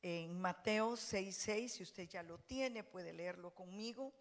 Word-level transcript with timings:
en 0.00 0.40
Mateo 0.40 0.96
6:6, 0.96 1.68
si 1.68 1.82
usted 1.82 2.08
ya 2.08 2.22
lo 2.22 2.38
tiene, 2.38 2.84
puede 2.84 3.12
leerlo 3.12 3.52
conmigo. 3.52 4.12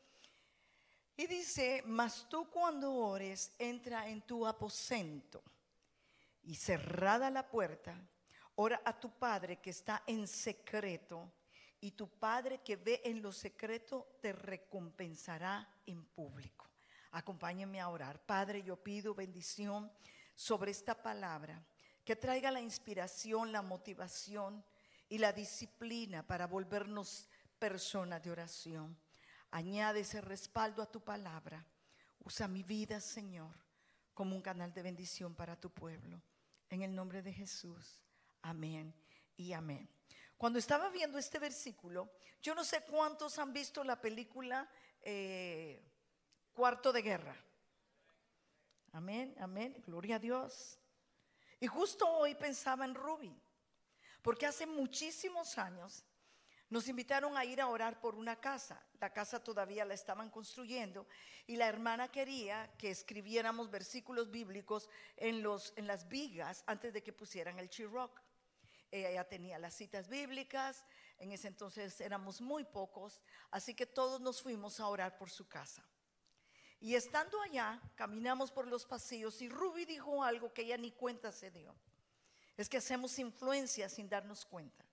Y 1.15 1.27
dice, 1.27 1.83
mas 1.85 2.27
tú 2.27 2.49
cuando 2.49 2.91
ores, 2.91 3.51
entra 3.59 4.07
en 4.07 4.21
tu 4.23 4.47
aposento 4.47 5.43
y 6.43 6.55
cerrada 6.55 7.29
la 7.29 7.47
puerta, 7.47 7.95
ora 8.55 8.81
a 8.83 8.99
tu 8.99 9.11
Padre 9.11 9.57
que 9.57 9.69
está 9.69 10.01
en 10.07 10.27
secreto 10.27 11.31
y 11.79 11.91
tu 11.91 12.07
Padre 12.07 12.63
que 12.63 12.75
ve 12.75 13.01
en 13.03 13.21
lo 13.21 13.31
secreto 13.31 14.17
te 14.19 14.33
recompensará 14.33 15.67
en 15.85 16.05
público. 16.05 16.67
Acompáñenme 17.11 17.79
a 17.79 17.89
orar. 17.89 18.19
Padre, 18.25 18.63
yo 18.63 18.77
pido 18.77 19.13
bendición 19.13 19.91
sobre 20.33 20.71
esta 20.71 21.03
palabra, 21.03 21.63
que 22.03 22.15
traiga 22.15 22.49
la 22.49 22.61
inspiración, 22.61 23.51
la 23.51 23.61
motivación 23.61 24.63
y 25.11 25.17
la 25.17 25.33
disciplina 25.33 26.25
para 26.25 26.47
volvernos 26.47 27.27
personas 27.59 28.23
de 28.23 28.31
oración. 28.31 28.97
Añade 29.51 29.99
ese 29.99 30.21
respaldo 30.21 30.81
a 30.81 30.89
tu 30.89 31.03
palabra. 31.03 31.65
Usa 32.19 32.47
mi 32.47 32.63
vida, 32.63 33.01
Señor, 33.01 33.53
como 34.13 34.37
un 34.37 34.41
canal 34.41 34.73
de 34.73 34.81
bendición 34.81 35.35
para 35.35 35.59
tu 35.59 35.69
pueblo. 35.69 36.21
En 36.69 36.81
el 36.81 36.95
nombre 36.95 37.21
de 37.21 37.33
Jesús. 37.33 38.01
Amén 38.41 38.95
y 39.35 39.51
amén. 39.51 39.89
Cuando 40.37 40.57
estaba 40.57 40.89
viendo 40.89 41.17
este 41.17 41.39
versículo, 41.39 42.09
yo 42.41 42.55
no 42.55 42.63
sé 42.63 42.81
cuántos 42.85 43.37
han 43.37 43.51
visto 43.51 43.83
la 43.83 43.99
película 43.99 44.69
eh, 45.01 45.83
Cuarto 46.53 46.93
de 46.93 47.01
Guerra. 47.01 47.35
Amén, 48.93 49.35
amén, 49.41 49.75
gloria 49.85 50.15
a 50.15 50.19
Dios. 50.19 50.79
Y 51.59 51.67
justo 51.67 52.07
hoy 52.07 52.33
pensaba 52.35 52.85
en 52.85 52.95
Ruby, 52.95 53.37
porque 54.21 54.45
hace 54.45 54.65
muchísimos 54.65 55.57
años 55.57 56.03
nos 56.71 56.87
invitaron 56.87 57.37
a 57.37 57.43
ir 57.43 57.59
a 57.59 57.67
orar 57.67 57.99
por 57.99 58.15
una 58.15 58.39
casa. 58.39 58.81
La 58.99 59.11
casa 59.11 59.43
todavía 59.43 59.83
la 59.83 59.93
estaban 59.93 60.29
construyendo 60.29 61.05
y 61.45 61.57
la 61.57 61.67
hermana 61.67 62.09
quería 62.09 62.71
que 62.77 62.89
escribiéramos 62.89 63.69
versículos 63.69 64.31
bíblicos 64.31 64.89
en, 65.17 65.43
los, 65.43 65.73
en 65.75 65.85
las 65.85 66.07
vigas 66.07 66.63
antes 66.67 66.93
de 66.93 67.03
que 67.03 67.11
pusieran 67.11 67.59
el 67.59 67.69
Chiroc. 67.69 68.21
Ella 68.89 69.11
ya 69.11 69.23
tenía 69.27 69.59
las 69.59 69.73
citas 69.73 70.07
bíblicas, 70.07 70.85
en 71.17 71.33
ese 71.33 71.49
entonces 71.49 71.99
éramos 71.99 72.39
muy 72.39 72.63
pocos, 72.63 73.21
así 73.49 73.73
que 73.73 73.85
todos 73.85 74.21
nos 74.21 74.41
fuimos 74.41 74.79
a 74.79 74.87
orar 74.87 75.17
por 75.17 75.29
su 75.29 75.47
casa. 75.47 75.85
Y 76.79 76.95
estando 76.95 77.39
allá, 77.41 77.81
caminamos 77.95 78.49
por 78.49 78.67
los 78.67 78.85
pasillos 78.85 79.41
y 79.41 79.49
Ruby 79.49 79.85
dijo 79.85 80.23
algo 80.23 80.53
que 80.53 80.63
ella 80.63 80.77
ni 80.77 80.91
cuenta 80.91 81.31
se 81.31 81.51
dio. 81.51 81.75
Es 82.57 82.69
que 82.69 82.77
hacemos 82.77 83.17
influencia 83.19 83.89
sin 83.89 84.09
darnos 84.09 84.45
cuenta. 84.45 84.85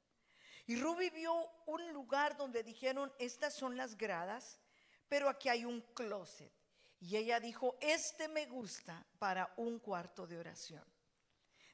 Y 0.66 0.76
Ruby 0.76 1.10
vio 1.10 1.50
un 1.66 1.92
lugar 1.92 2.36
donde 2.36 2.62
dijeron, 2.62 3.12
estas 3.18 3.54
son 3.54 3.76
las 3.76 3.96
gradas, 3.96 4.60
pero 5.08 5.28
aquí 5.28 5.48
hay 5.48 5.64
un 5.64 5.80
closet. 5.94 6.52
Y 7.00 7.16
ella 7.16 7.40
dijo, 7.40 7.76
este 7.80 8.28
me 8.28 8.46
gusta 8.46 9.06
para 9.18 9.52
un 9.56 9.78
cuarto 9.78 10.26
de 10.26 10.38
oración. 10.38 10.84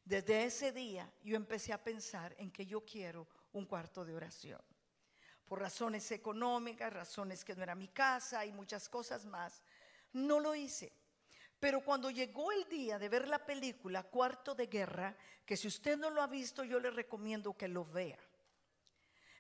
Desde 0.05 0.45
ese 0.45 0.71
día 0.71 1.11
yo 1.23 1.35
empecé 1.35 1.73
a 1.73 1.83
pensar 1.83 2.35
en 2.39 2.51
que 2.51 2.67
yo 2.67 2.85
quiero 2.85 3.27
un 3.53 3.65
cuarto 3.67 4.05
de 4.05 4.15
oración. 4.15 4.61
Por 5.47 5.61
razones 5.61 6.11
económicas, 6.13 6.93
razones 6.93 7.45
que 7.45 7.57
no 7.57 7.63
era 7.63 7.75
mi 7.75 7.89
casa 7.89 8.45
y 8.45 8.53
muchas 8.53 8.89
cosas 8.89 9.25
más, 9.25 9.63
no 10.13 10.41
lo 10.41 10.55
hice. 10.55 10.93
Pero 11.65 11.81
cuando 11.81 12.11
llegó 12.11 12.53
el 12.53 12.69
día 12.69 12.99
de 12.99 13.09
ver 13.09 13.27
la 13.27 13.39
película 13.39 14.03
Cuarto 14.03 14.55
de 14.55 14.67
Guerra, 14.67 15.17
que 15.47 15.57
si 15.57 15.67
usted 15.67 15.97
no 15.97 16.11
lo 16.11 16.21
ha 16.21 16.27
visto, 16.27 16.63
yo 16.63 16.79
le 16.79 16.91
recomiendo 16.91 17.57
que 17.57 17.69
lo 17.69 17.87
vea 17.87 18.19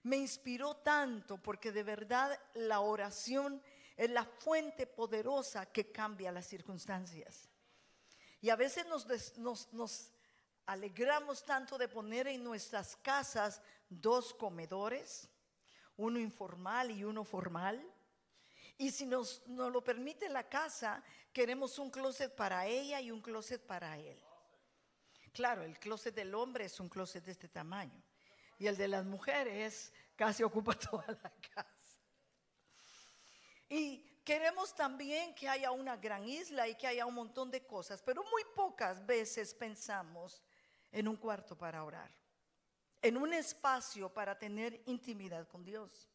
me 0.05 0.17
inspiró 0.17 0.77
tanto 0.77 1.39
porque 1.39 1.73
de 1.73 1.83
verdad 1.83 2.39
la 2.55 2.81
oración 2.81 3.61
es 3.97 4.11
la 4.11 4.25
fuente 4.25 4.87
poderosa 4.87 5.67
que 5.67 5.91
cambia 5.91 6.31
las 6.31 6.47
circunstancias. 6.47 7.49
Y 8.41 8.51
a 8.51 8.57
veces 8.57 8.87
nos, 9.39 10.13
alegramos 10.67 11.43
tanto 11.43 11.79
de 11.79 11.89
poner 11.89 12.29
en 12.29 12.45
nuestras 12.45 12.97
casas 12.97 13.63
dos 13.89 14.35
comedores, 14.35 15.29
uno 15.97 16.19
informal 16.19 16.91
y 16.91 17.05
uno 17.05 17.25
formal. 17.25 17.83
Y 18.77 18.91
si 18.91 19.07
nos, 19.07 19.43
lo 19.47 19.83
permite 19.85 20.29
la 20.29 20.49
casa, 20.49 21.03
queremos 21.33 21.79
un 21.79 21.91
closet 21.91 22.35
para 22.35 22.67
ella 22.67 23.01
y 23.01 23.11
un 23.11 23.21
closet 23.21 23.65
para 23.65 23.97
él. 23.99 24.21
Claro, 25.33 25.63
el 25.63 25.79
closet 25.79 26.15
del 26.15 26.35
hombre 26.35 26.65
es 26.65 26.79
un 26.81 26.89
closet 26.89 27.25
de 27.25 27.33
este 27.33 27.49
tamaño 27.49 28.03
y 28.59 28.67
el 28.67 28.77
de 28.77 28.89
las 28.89 29.05
mujeres 29.05 29.93
casi 30.17 30.43
ocupa 30.43 30.75
toda 30.91 31.07
la 31.09 31.33
casa. 31.55 31.67
Y 33.69 34.21
queremos 34.25 34.75
también 34.75 35.35
que 35.35 35.49
haya 35.49 35.71
una 35.71 35.97
gran 35.97 36.29
isla 36.29 36.69
y 36.69 36.77
que 36.77 36.87
haya 36.87 37.07
un 37.07 37.15
montón 37.15 37.51
de 37.51 37.67
cosas, 37.67 38.03
pero 38.03 38.23
muy 38.23 38.43
pocas 38.55 39.05
veces 39.05 39.55
pensamos 39.55 40.43
en 40.93 41.09
un 41.09 41.17
cuarto 41.17 41.57
para 41.57 41.83
orar, 41.83 42.11
en 43.03 43.17
un 43.17 43.33
espacio 43.33 44.13
para 44.13 44.39
tener 44.39 44.83
intimidad 44.87 45.49
con 45.49 45.65
Dios. 45.65 46.09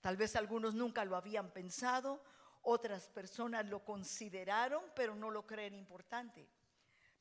Tal 0.00 0.16
vez 0.16 0.36
algunos 0.36 0.74
nunca 0.74 1.04
lo 1.04 1.16
habían 1.16 1.50
pensado, 1.50 2.22
otras 2.62 3.08
personas 3.08 3.66
lo 3.66 3.84
consideraron, 3.84 4.82
pero 4.94 5.14
no 5.14 5.30
lo 5.30 5.46
creen 5.46 5.74
importante. 5.74 6.48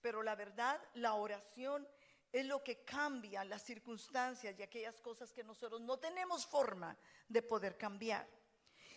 Pero 0.01 0.23
la 0.23 0.35
verdad, 0.35 0.81
la 0.95 1.13
oración 1.13 1.87
es 2.31 2.45
lo 2.45 2.63
que 2.63 2.83
cambia 2.83 3.45
las 3.45 3.63
circunstancias 3.63 4.55
y 4.57 4.63
aquellas 4.63 4.99
cosas 4.99 5.31
que 5.31 5.43
nosotros 5.43 5.81
no 5.81 5.97
tenemos 5.97 6.45
forma 6.45 6.97
de 7.29 7.41
poder 7.41 7.77
cambiar. 7.77 8.27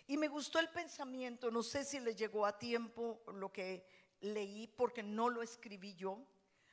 Y 0.07 0.17
me 0.17 0.29
gustó 0.29 0.59
el 0.59 0.71
pensamiento, 0.71 1.51
no 1.51 1.63
sé 1.63 1.85
si 1.85 2.01
le 2.01 2.15
llegó 2.15 2.47
a 2.47 2.59
tiempo 2.59 3.23
lo 3.35 3.53
que 3.53 3.87
leí 4.21 4.67
porque 4.67 5.03
no 5.03 5.29
lo 5.29 5.43
escribí 5.43 5.95
yo, 5.95 6.27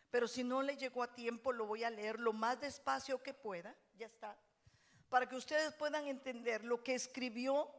pero 0.09 0.27
si 0.27 0.43
no 0.43 0.61
le 0.61 0.77
llegó 0.77 1.03
a 1.03 1.13
tiempo 1.13 1.51
lo 1.51 1.65
voy 1.65 1.83
a 1.83 1.89
leer 1.89 2.19
lo 2.19 2.31
más 2.33 2.59
despacio 2.61 3.21
que 3.21 3.33
pueda, 3.33 3.75
ya 3.93 4.07
está, 4.07 4.37
para 5.09 5.27
que 5.27 5.35
ustedes 5.35 5.73
puedan 5.75 6.07
entender 6.07 6.63
lo 6.63 6.83
que 6.83 6.95
escribió 6.95 7.69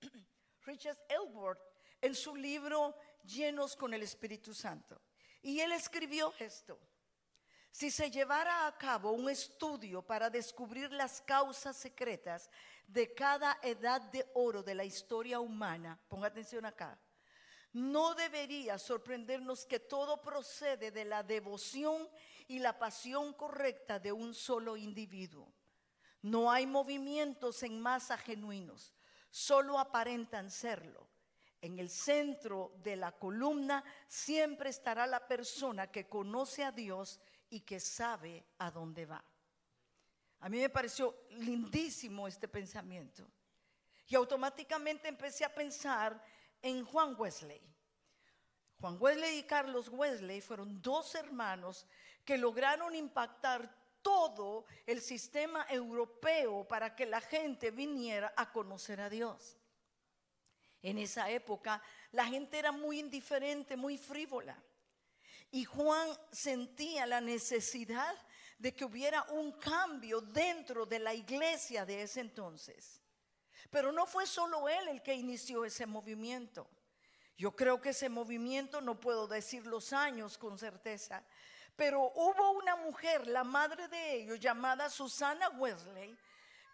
Richard 0.64 0.98
Elbord 1.08 1.58
en 2.00 2.14
su 2.14 2.36
libro 2.36 2.94
Llenos 3.24 3.76
con 3.76 3.94
el 3.94 4.02
Espíritu 4.02 4.52
Santo. 4.54 5.00
Y 5.42 5.60
él 5.60 5.72
escribió 5.72 6.32
esto. 6.38 6.78
Si 7.70 7.90
se 7.90 8.10
llevara 8.10 8.66
a 8.66 8.78
cabo 8.78 9.10
un 9.10 9.28
estudio 9.28 10.00
para 10.00 10.30
descubrir 10.30 10.92
las 10.92 11.20
causas 11.22 11.76
secretas 11.76 12.48
de 12.86 13.12
cada 13.14 13.58
edad 13.62 14.00
de 14.00 14.30
oro 14.34 14.62
de 14.62 14.74
la 14.74 14.84
historia 14.84 15.40
humana, 15.40 15.98
ponga 16.08 16.28
atención 16.28 16.64
acá, 16.66 16.98
no 17.72 18.14
debería 18.14 18.78
sorprendernos 18.78 19.66
que 19.66 19.80
todo 19.80 20.22
procede 20.22 20.92
de 20.92 21.04
la 21.04 21.24
devoción 21.24 22.08
y 22.46 22.60
la 22.60 22.78
pasión 22.78 23.32
correcta 23.32 23.98
de 23.98 24.12
un 24.12 24.34
solo 24.34 24.76
individuo. 24.76 25.52
No 26.24 26.50
hay 26.50 26.66
movimientos 26.66 27.62
en 27.64 27.78
masa 27.78 28.16
genuinos, 28.16 28.94
solo 29.30 29.78
aparentan 29.78 30.50
serlo. 30.50 31.06
En 31.60 31.78
el 31.78 31.90
centro 31.90 32.72
de 32.82 32.96
la 32.96 33.12
columna 33.12 33.84
siempre 34.08 34.70
estará 34.70 35.06
la 35.06 35.28
persona 35.28 35.90
que 35.90 36.08
conoce 36.08 36.64
a 36.64 36.72
Dios 36.72 37.20
y 37.50 37.60
que 37.60 37.78
sabe 37.78 38.42
a 38.56 38.70
dónde 38.70 39.04
va. 39.04 39.22
A 40.40 40.48
mí 40.48 40.60
me 40.60 40.70
pareció 40.70 41.14
lindísimo 41.32 42.26
este 42.26 42.48
pensamiento. 42.48 43.30
Y 44.06 44.14
automáticamente 44.14 45.08
empecé 45.08 45.44
a 45.44 45.54
pensar 45.54 46.24
en 46.62 46.86
Juan 46.86 47.16
Wesley. 47.18 47.60
Juan 48.80 48.96
Wesley 48.98 49.40
y 49.40 49.42
Carlos 49.42 49.90
Wesley 49.90 50.40
fueron 50.40 50.80
dos 50.80 51.14
hermanos 51.16 51.86
que 52.24 52.38
lograron 52.38 52.94
impactar 52.94 53.83
todo 54.04 54.66
el 54.86 55.00
sistema 55.00 55.66
europeo 55.70 56.68
para 56.68 56.94
que 56.94 57.06
la 57.06 57.22
gente 57.22 57.70
viniera 57.70 58.34
a 58.36 58.52
conocer 58.52 59.00
a 59.00 59.08
Dios. 59.08 59.56
En 60.82 60.98
esa 60.98 61.30
época 61.30 61.82
la 62.12 62.26
gente 62.26 62.58
era 62.58 62.70
muy 62.70 63.00
indiferente, 63.00 63.76
muy 63.76 63.96
frívola. 63.96 64.62
Y 65.50 65.64
Juan 65.64 66.10
sentía 66.30 67.06
la 67.06 67.22
necesidad 67.22 68.14
de 68.58 68.74
que 68.74 68.84
hubiera 68.84 69.22
un 69.30 69.52
cambio 69.52 70.20
dentro 70.20 70.84
de 70.84 70.98
la 70.98 71.14
iglesia 71.14 71.86
de 71.86 72.02
ese 72.02 72.20
entonces. 72.20 73.00
Pero 73.70 73.90
no 73.90 74.04
fue 74.04 74.26
solo 74.26 74.68
él 74.68 74.88
el 74.88 75.02
que 75.02 75.14
inició 75.14 75.64
ese 75.64 75.86
movimiento. 75.86 76.68
Yo 77.38 77.56
creo 77.56 77.80
que 77.80 77.90
ese 77.90 78.10
movimiento, 78.10 78.80
no 78.80 79.00
puedo 79.00 79.26
decir 79.26 79.66
los 79.66 79.92
años 79.92 80.36
con 80.36 80.58
certeza, 80.58 81.24
pero 81.76 82.12
hubo 82.14 82.52
una 82.52 82.76
mujer, 82.76 83.26
la 83.26 83.44
madre 83.44 83.88
de 83.88 84.14
ellos, 84.14 84.40
llamada 84.40 84.88
Susana 84.88 85.48
Wesley, 85.50 86.16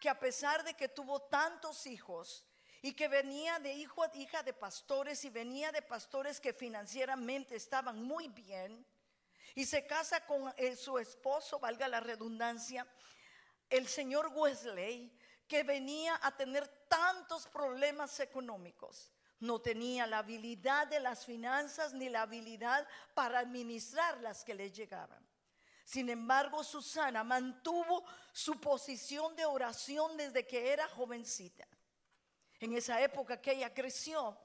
que 0.01 0.09
a 0.09 0.19
pesar 0.19 0.65
de 0.65 0.75
que 0.75 0.89
tuvo 0.89 1.21
tantos 1.21 1.87
hijos, 1.87 2.45
y 2.83 2.95
que 2.95 3.09
venía 3.09 3.59
de 3.59 3.73
hijo 3.75 4.05
hija 4.15 4.43
de 4.43 4.53
pastores 4.53 5.25
y 5.25 5.31
venía 5.31 5.71
de 5.71 5.83
pastores 5.83 6.41
que 6.41 6.55
financieramente 6.55 7.57
estaban 7.57 8.03
muy 8.03 8.29
bien 8.29 8.87
y 9.55 9.67
se 9.67 9.87
casa 9.87 10.25
con 10.27 10.53
eh, 10.57 10.77
su 10.77 10.99
esposo, 10.99 11.59
valga 11.59 11.89
la 11.89 12.01
redundancia. 12.01 12.87
el 13.69 13.87
señor 13.87 14.33
Wesley, 14.35 15.13
que 15.47 15.63
venía 15.63 16.19
a 16.23 16.37
tener 16.37 16.67
tantos 16.89 17.47
problemas 17.47 18.19
económicos, 18.19 19.13
no 19.41 19.61
tenía 19.61 20.07
la 20.07 20.19
habilidad 20.19 20.87
de 20.87 21.01
las 21.01 21.25
finanzas 21.25 21.93
ni 21.93 22.09
la 22.09 22.23
habilidad 22.23 22.87
para 23.15 23.41
administrar 23.41 24.21
las 24.21 24.45
que 24.45 24.55
le 24.55 24.71
llegaban. 24.71 25.27
Sin 25.85 26.09
embargo, 26.09 26.63
Susana 26.63 27.25
mantuvo 27.25 28.05
su 28.33 28.61
posición 28.61 29.35
de 29.35 29.45
oración 29.45 30.17
desde 30.17 30.47
que 30.47 30.73
era 30.73 30.87
jovencita. 30.89 31.67
En 32.61 32.75
esa 32.75 33.01
época 33.01 33.41
que 33.41 33.53
ella 33.53 33.75
creció, 33.75 34.39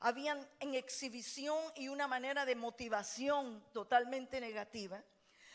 habían 0.00 0.46
en 0.60 0.74
exhibición 0.74 1.56
y 1.76 1.88
una 1.88 2.08
manera 2.08 2.44
de 2.44 2.56
motivación 2.56 3.64
totalmente 3.72 4.40
negativa, 4.40 5.02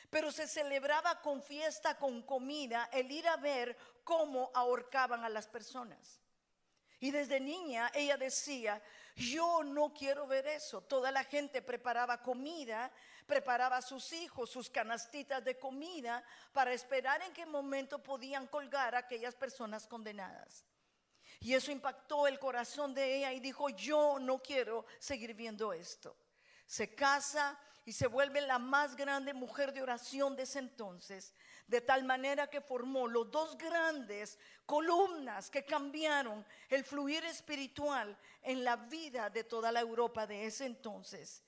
pero 0.09 0.31
se 0.31 0.47
celebraba 0.47 1.21
con 1.21 1.41
fiesta, 1.41 1.97
con 1.97 2.21
comida, 2.21 2.89
el 2.91 3.11
ir 3.11 3.27
a 3.27 3.37
ver 3.37 3.77
cómo 4.03 4.51
ahorcaban 4.53 5.23
a 5.23 5.29
las 5.29 5.47
personas. 5.47 6.21
Y 7.01 7.09
desde 7.09 7.39
niña 7.39 7.92
ella 7.95 8.15
decía, 8.15 8.81
yo 9.15 9.63
no 9.63 9.92
quiero 9.92 10.27
ver 10.27 10.45
eso. 10.45 10.81
Toda 10.81 11.12
la 11.12 11.24
gente 11.24 11.63
preparaba 11.63 12.21
comida, 12.21 12.92
preparaba 13.25 13.77
a 13.77 13.81
sus 13.81 14.13
hijos 14.13 14.51
sus 14.51 14.69
canastitas 14.69 15.44
de 15.44 15.57
comida 15.57 16.24
para 16.53 16.71
esperar 16.71 17.24
en 17.24 17.33
qué 17.33 17.45
momento 17.45 18.01
podían 18.03 18.45
colgar 18.45 18.94
a 18.94 19.00
aquellas 19.00 19.36
personas 19.36 19.88
condenadas. 19.88 20.63
Y 21.39 21.56
eso 21.56 21.71
impactó 21.71 22.27
el 22.27 22.38
corazón 22.38 22.94
de 22.94 23.18
ella 23.18 23.33
y 23.33 23.39
dijo, 23.39 23.69
yo 23.69 24.19
no 24.19 24.38
quiero 24.38 24.86
seguir 25.00 25.33
viendo 25.33 25.74
esto. 25.74 26.15
Se 26.68 26.94
casa 26.94 27.59
y 27.83 27.94
se 27.94 28.06
vuelve 28.06 28.42
la 28.42 28.59
más 28.59 28.95
grande 28.95 29.33
mujer 29.33 29.74
de 29.74 29.81
oración 29.81 30.36
de 30.36 30.44
ese 30.44 30.59
entonces, 30.59 31.33
de 31.71 31.79
tal 31.79 32.03
manera 32.03 32.50
que 32.50 32.59
formó 32.59 33.07
los 33.07 33.31
dos 33.31 33.57
grandes 33.57 34.38
columnas 34.65 35.50
que 35.50 35.63
cambiaron 35.63 36.45
el 36.68 36.83
fluir 36.83 37.23
espiritual 37.23 38.18
en 38.41 38.65
la 38.65 38.75
vida 38.75 39.29
de 39.29 39.45
toda 39.45 39.71
la 39.71 39.79
Europa 39.79 40.27
de 40.27 40.45
ese 40.45 40.65
entonces. 40.65 41.41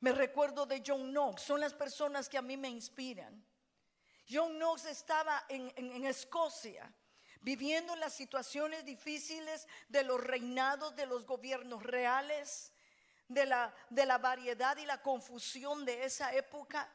Me 0.00 0.10
recuerdo 0.10 0.66
de 0.66 0.82
John 0.84 1.10
Knox, 1.10 1.42
son 1.42 1.60
las 1.60 1.72
personas 1.72 2.28
que 2.28 2.38
a 2.38 2.42
mí 2.42 2.56
me 2.56 2.68
inspiran. 2.68 3.40
John 4.28 4.56
Knox 4.56 4.86
estaba 4.86 5.44
en, 5.48 5.72
en 5.76 6.04
Escocia 6.06 6.92
viviendo 7.40 7.94
las 7.94 8.12
situaciones 8.12 8.84
difíciles 8.84 9.68
de 9.88 10.02
los 10.02 10.20
reinados 10.20 10.96
de 10.96 11.06
los 11.06 11.24
gobiernos 11.24 11.84
reales, 11.84 12.72
de 13.28 13.46
la, 13.46 13.72
de 13.90 14.06
la 14.06 14.18
variedad 14.18 14.76
y 14.76 14.86
la 14.86 15.00
confusión 15.00 15.84
de 15.84 16.04
esa 16.04 16.34
época. 16.34 16.92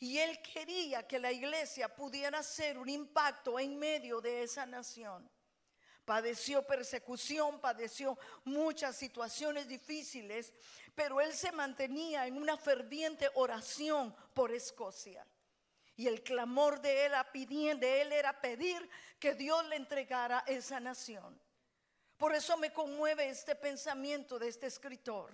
Y 0.00 0.18
él 0.18 0.40
quería 0.40 1.06
que 1.06 1.18
la 1.18 1.30
iglesia 1.30 1.94
pudiera 1.94 2.38
hacer 2.38 2.78
un 2.78 2.88
impacto 2.88 3.60
en 3.60 3.78
medio 3.78 4.22
de 4.22 4.42
esa 4.42 4.64
nación. 4.64 5.30
Padeció 6.06 6.66
persecución, 6.66 7.60
padeció 7.60 8.18
muchas 8.44 8.96
situaciones 8.96 9.68
difíciles, 9.68 10.54
pero 10.94 11.20
él 11.20 11.34
se 11.34 11.52
mantenía 11.52 12.26
en 12.26 12.38
una 12.38 12.56
ferviente 12.56 13.28
oración 13.34 14.16
por 14.32 14.52
Escocia. 14.52 15.26
Y 15.96 16.08
el 16.08 16.22
clamor 16.22 16.80
de 16.80 17.04
él, 17.04 18.12
era 18.12 18.40
pedir 18.40 18.88
que 19.18 19.34
Dios 19.34 19.66
le 19.66 19.76
entregara 19.76 20.42
esa 20.46 20.80
nación. 20.80 21.38
Por 22.16 22.34
eso 22.34 22.56
me 22.56 22.72
conmueve 22.72 23.28
este 23.28 23.54
pensamiento 23.54 24.38
de 24.38 24.48
este 24.48 24.66
escritor. 24.66 25.30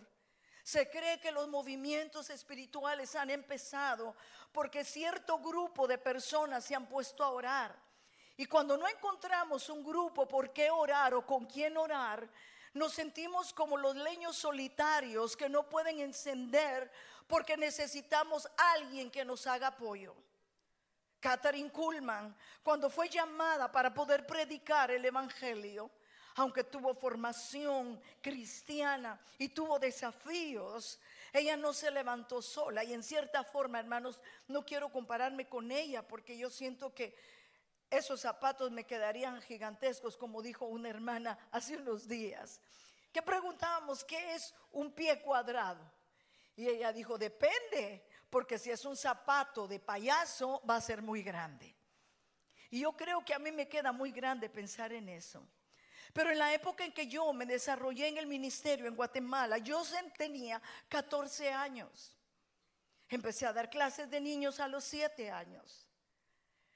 Se 0.66 0.90
cree 0.90 1.20
que 1.20 1.30
los 1.30 1.46
movimientos 1.46 2.28
espirituales 2.28 3.14
han 3.14 3.30
empezado 3.30 4.16
porque 4.50 4.82
cierto 4.82 5.38
grupo 5.38 5.86
de 5.86 5.96
personas 5.96 6.64
se 6.64 6.74
han 6.74 6.88
puesto 6.88 7.22
a 7.22 7.30
orar. 7.30 7.72
Y 8.36 8.46
cuando 8.46 8.76
no 8.76 8.88
encontramos 8.88 9.68
un 9.68 9.84
grupo 9.84 10.26
por 10.26 10.52
qué 10.52 10.68
orar 10.68 11.14
o 11.14 11.24
con 11.24 11.46
quién 11.46 11.76
orar, 11.76 12.28
nos 12.74 12.92
sentimos 12.94 13.52
como 13.52 13.76
los 13.76 13.94
leños 13.94 14.36
solitarios 14.38 15.36
que 15.36 15.48
no 15.48 15.68
pueden 15.68 16.00
encender 16.00 16.90
porque 17.28 17.56
necesitamos 17.56 18.48
alguien 18.56 19.08
que 19.08 19.24
nos 19.24 19.46
haga 19.46 19.68
apoyo. 19.68 20.16
Catherine 21.20 21.70
Kuhlman, 21.70 22.36
cuando 22.64 22.90
fue 22.90 23.08
llamada 23.08 23.70
para 23.70 23.94
poder 23.94 24.26
predicar 24.26 24.90
el 24.90 25.04
Evangelio, 25.04 25.92
aunque 26.36 26.64
tuvo 26.64 26.94
formación 26.94 28.00
cristiana 28.20 29.18
y 29.38 29.48
tuvo 29.48 29.78
desafíos, 29.78 31.00
ella 31.32 31.56
no 31.56 31.72
se 31.72 31.90
levantó 31.90 32.42
sola. 32.42 32.84
Y 32.84 32.92
en 32.92 33.02
cierta 33.02 33.42
forma, 33.42 33.80
hermanos, 33.80 34.20
no 34.46 34.64
quiero 34.64 34.90
compararme 34.90 35.48
con 35.48 35.70
ella 35.70 36.06
porque 36.06 36.36
yo 36.36 36.50
siento 36.50 36.94
que 36.94 37.16
esos 37.88 38.20
zapatos 38.20 38.70
me 38.70 38.84
quedarían 38.84 39.40
gigantescos, 39.40 40.16
como 40.16 40.42
dijo 40.42 40.66
una 40.66 40.90
hermana 40.90 41.38
hace 41.52 41.76
unos 41.76 42.06
días. 42.06 42.60
Que 43.12 43.22
preguntábamos, 43.22 44.04
¿qué 44.04 44.34
es 44.34 44.54
un 44.72 44.92
pie 44.92 45.22
cuadrado? 45.22 45.90
Y 46.54 46.68
ella 46.68 46.92
dijo, 46.92 47.16
depende, 47.16 48.04
porque 48.28 48.58
si 48.58 48.70
es 48.70 48.84
un 48.84 48.96
zapato 48.96 49.66
de 49.66 49.80
payaso 49.80 50.60
va 50.68 50.76
a 50.76 50.80
ser 50.82 51.00
muy 51.00 51.22
grande. 51.22 51.74
Y 52.70 52.80
yo 52.80 52.92
creo 52.92 53.24
que 53.24 53.32
a 53.32 53.38
mí 53.38 53.52
me 53.52 53.68
queda 53.68 53.90
muy 53.92 54.12
grande 54.12 54.50
pensar 54.50 54.92
en 54.92 55.08
eso. 55.08 55.46
Pero 56.12 56.30
en 56.30 56.38
la 56.38 56.52
época 56.52 56.84
en 56.84 56.92
que 56.92 57.06
yo 57.06 57.32
me 57.32 57.46
desarrollé 57.46 58.08
en 58.08 58.18
el 58.18 58.26
ministerio 58.26 58.86
en 58.86 58.96
Guatemala, 58.96 59.58
yo 59.58 59.82
tenía 60.16 60.60
14 60.88 61.50
años. 61.52 62.16
Empecé 63.08 63.46
a 63.46 63.52
dar 63.52 63.70
clases 63.70 64.10
de 64.10 64.20
niños 64.20 64.60
a 64.60 64.68
los 64.68 64.84
7 64.84 65.30
años. 65.30 65.88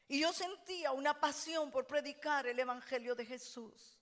Y 0.09 0.21
yo 0.21 0.33
sentía 0.33 0.93
una 0.93 1.19
pasión 1.19 1.71
por 1.71 1.87
predicar 1.87 2.47
el 2.47 2.59
Evangelio 2.59 3.15
de 3.15 3.25
Jesús. 3.25 3.97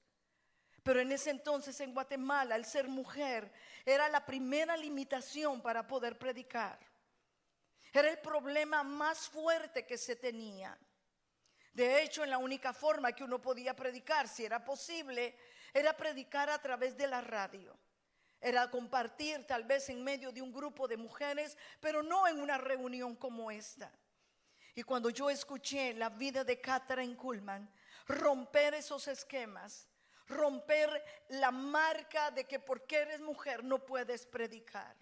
Pero 0.83 1.01
en 1.01 1.13
ese 1.13 1.31
entonces 1.31 1.79
en 1.81 1.93
Guatemala 1.93 2.57
el 2.57 2.65
ser 2.65 2.89
mujer 2.89 3.53
era 3.85 4.09
la 4.09 4.25
primera 4.25 4.77
limitación 4.77 5.61
para 5.61 5.87
poder 5.87 6.19
predicar. 6.19 6.79
Era 7.93 8.11
el 8.11 8.19
problema 8.19 8.83
más 8.83 9.29
fuerte 9.29 9.85
que 9.87 9.99
se 9.99 10.17
tenía. 10.17 10.79
De 11.79 12.03
hecho, 12.03 12.25
en 12.25 12.31
la 12.31 12.39
única 12.39 12.73
forma 12.73 13.13
que 13.13 13.23
uno 13.23 13.41
podía 13.41 13.73
predicar, 13.73 14.27
si 14.27 14.45
era 14.45 14.65
posible, 14.65 15.37
era 15.73 15.97
predicar 15.97 16.51
a 16.51 16.61
través 16.61 16.97
de 16.97 17.07
la 17.07 17.21
radio. 17.21 17.79
Era 18.41 18.69
compartir 18.69 19.47
tal 19.47 19.63
vez 19.63 19.89
en 19.89 20.03
medio 20.03 20.33
de 20.33 20.43
un 20.43 20.53
grupo 20.53 20.89
de 20.89 20.97
mujeres, 20.97 21.57
pero 21.79 22.03
no 22.03 22.27
en 22.27 22.41
una 22.41 22.59
reunión 22.59 23.15
como 23.15 23.49
esta. 23.53 23.97
Y 24.75 24.83
cuando 24.83 25.09
yo 25.11 25.31
escuché 25.31 25.95
la 25.95 26.09
vida 26.09 26.43
de 26.43 26.61
Catherine 26.61 27.15
Kuhlman, 27.15 27.73
romper 28.09 28.75
esos 28.75 29.07
esquemas, 29.07 29.87
romper 30.27 30.91
la 31.29 31.53
marca 31.53 32.33
de 32.33 32.43
que 32.43 32.59
porque 32.59 32.97
eres 32.97 33.21
mujer 33.21 33.63
no 33.63 33.87
puedes 33.87 34.27
predicar. 34.27 34.97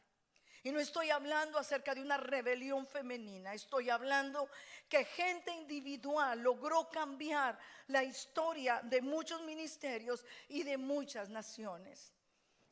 Y 0.66 0.72
no 0.72 0.80
estoy 0.80 1.10
hablando 1.10 1.60
acerca 1.60 1.94
de 1.94 2.00
una 2.00 2.16
rebelión 2.16 2.88
femenina, 2.88 3.54
estoy 3.54 3.88
hablando 3.88 4.50
que 4.88 5.04
gente 5.04 5.52
individual 5.52 6.40
logró 6.40 6.90
cambiar 6.90 7.56
la 7.86 8.02
historia 8.02 8.80
de 8.82 9.00
muchos 9.00 9.42
ministerios 9.42 10.24
y 10.48 10.64
de 10.64 10.76
muchas 10.76 11.28
naciones. 11.28 12.12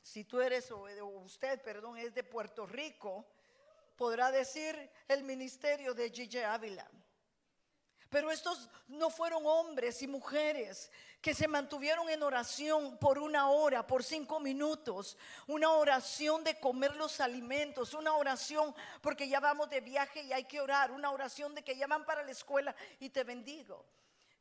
Si 0.03 0.25
tú 0.25 0.41
eres, 0.41 0.73
o 0.73 0.89
usted, 1.21 1.63
perdón, 1.63 1.97
es 1.97 2.13
de 2.13 2.25
Puerto 2.25 2.67
Rico, 2.67 3.29
podrá 3.95 4.33
decir 4.33 4.91
el 5.07 5.23
ministerio 5.23 5.95
de 5.95 6.11
Gigi 6.11 6.41
Ávila. 6.41 6.91
Pero 8.15 8.31
estos 8.31 8.69
no 8.87 9.11
fueron 9.11 9.45
hombres 9.45 10.01
y 10.01 10.07
mujeres 10.07 10.89
que 11.21 11.35
se 11.35 11.49
mantuvieron 11.49 12.09
en 12.09 12.23
oración 12.23 12.97
por 12.99 13.19
una 13.19 13.51
hora, 13.51 13.85
por 13.85 14.05
cinco 14.05 14.39
minutos, 14.39 15.19
una 15.49 15.73
oración 15.73 16.45
de 16.45 16.61
comer 16.61 16.95
los 16.95 17.19
alimentos, 17.19 17.93
una 17.93 18.15
oración 18.15 18.73
porque 19.01 19.29
ya 19.29 19.41
vamos 19.41 19.69
de 19.69 19.81
viaje 19.81 20.23
y 20.23 20.33
hay 20.33 20.45
que 20.45 20.61
orar, 20.61 20.93
una 20.93 21.11
oración 21.11 21.57
de 21.57 21.65
que 21.65 21.77
ya 21.77 21.89
van 21.89 22.07
para 22.07 22.23
la 22.23 22.31
escuela 22.31 22.73
y 23.01 23.09
te 23.09 23.25
bendigo. 23.25 23.85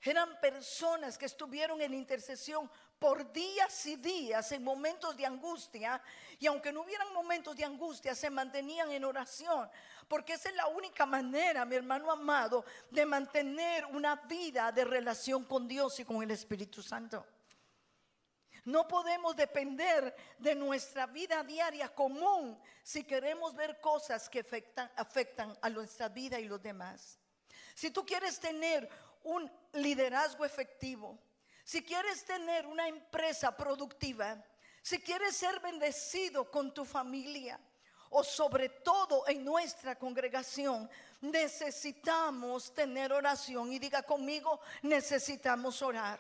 Eran 0.03 0.39
personas 0.39 1.18
que 1.18 1.25
estuvieron 1.25 1.82
en 1.82 1.96
intercesión 1.96 2.70
por 3.00 3.34
días 3.34 3.86
y 3.88 3.96
días 3.96 4.51
en 4.51 4.63
momentos 4.63 5.18
de 5.18 5.25
angustia. 5.25 6.00
Y 6.38 6.46
aunque 6.46 6.72
no 6.72 6.82
hubieran 6.82 7.12
momentos 7.12 7.56
de 7.56 7.65
angustia, 7.65 8.13
se 8.13 8.30
mantenían 8.30 8.92
en 8.92 9.03
oración. 9.03 9.68
Porque 10.07 10.33
esa 10.33 10.50
es 10.50 10.55
la 10.55 10.67
única 10.67 11.05
manera, 11.05 11.65
mi 11.65 11.75
hermano 11.75 12.12
amado, 12.12 12.65
de 12.89 13.05
mantener 13.05 13.86
una 13.86 14.15
vida 14.15 14.72
de 14.72 14.86
relación 14.86 15.43
con 15.45 15.67
Dios 15.67 16.00
y 16.00 16.05
con 16.05 16.22
el 16.22 16.31
Espíritu 16.31 16.81
Santo. 16.81 17.25
No 18.65 18.88
podemos 18.88 19.36
depender 19.36 20.15
de 20.38 20.55
nuestra 20.55 21.05
vida 21.05 21.43
diaria 21.43 21.93
común 21.93 22.57
si 22.81 23.03
queremos 23.03 23.53
ver 23.55 23.81
cosas 23.81 24.29
que 24.29 24.39
afectan, 24.39 24.89
afectan 24.95 25.57
a 25.62 25.69
nuestra 25.69 26.07
vida 26.07 26.39
y 26.39 26.45
los 26.45 26.62
demás. 26.62 27.19
Si 27.75 27.91
tú 27.91 28.05
quieres 28.05 28.39
tener 28.39 28.89
un 29.24 29.51
liderazgo 29.74 30.45
efectivo, 30.45 31.19
si 31.63 31.83
quieres 31.83 32.24
tener 32.24 32.65
una 32.65 32.88
empresa 32.88 33.55
productiva, 33.55 34.41
si 34.81 35.00
quieres 35.01 35.36
ser 35.36 35.60
bendecido 35.60 36.50
con 36.50 36.74
tu 36.74 36.86
familia, 36.86 37.60
o 38.13 38.24
sobre 38.24 38.70
todo 38.70 39.27
en 39.27 39.43
nuestra 39.43 39.96
congregación, 39.96 40.89
necesitamos 41.22 42.74
tener 42.74 43.12
oración. 43.12 43.74
Y 43.74 43.79
diga 43.79 44.03
conmigo, 44.03 44.62
necesitamos 44.84 45.82
orar. 45.82 46.20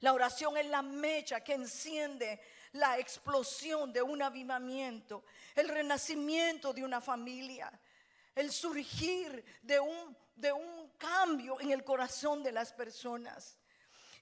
La 0.00 0.12
oración 0.12 0.56
es 0.56 0.66
la 0.66 0.82
mecha 0.82 1.40
que 1.40 1.54
enciende 1.54 2.40
la 2.72 2.98
explosión 2.98 3.92
de 3.92 4.02
un 4.02 4.20
avivamiento, 4.22 5.24
el 5.54 5.68
renacimiento 5.68 6.72
de 6.72 6.84
una 6.84 7.00
familia, 7.00 7.72
el 8.34 8.50
surgir 8.50 9.44
de 9.62 9.78
un, 9.78 10.16
de 10.34 10.52
un 10.52 10.90
cambio 10.98 11.60
en 11.60 11.70
el 11.70 11.84
corazón 11.84 12.42
de 12.42 12.50
las 12.50 12.72
personas. 12.72 13.56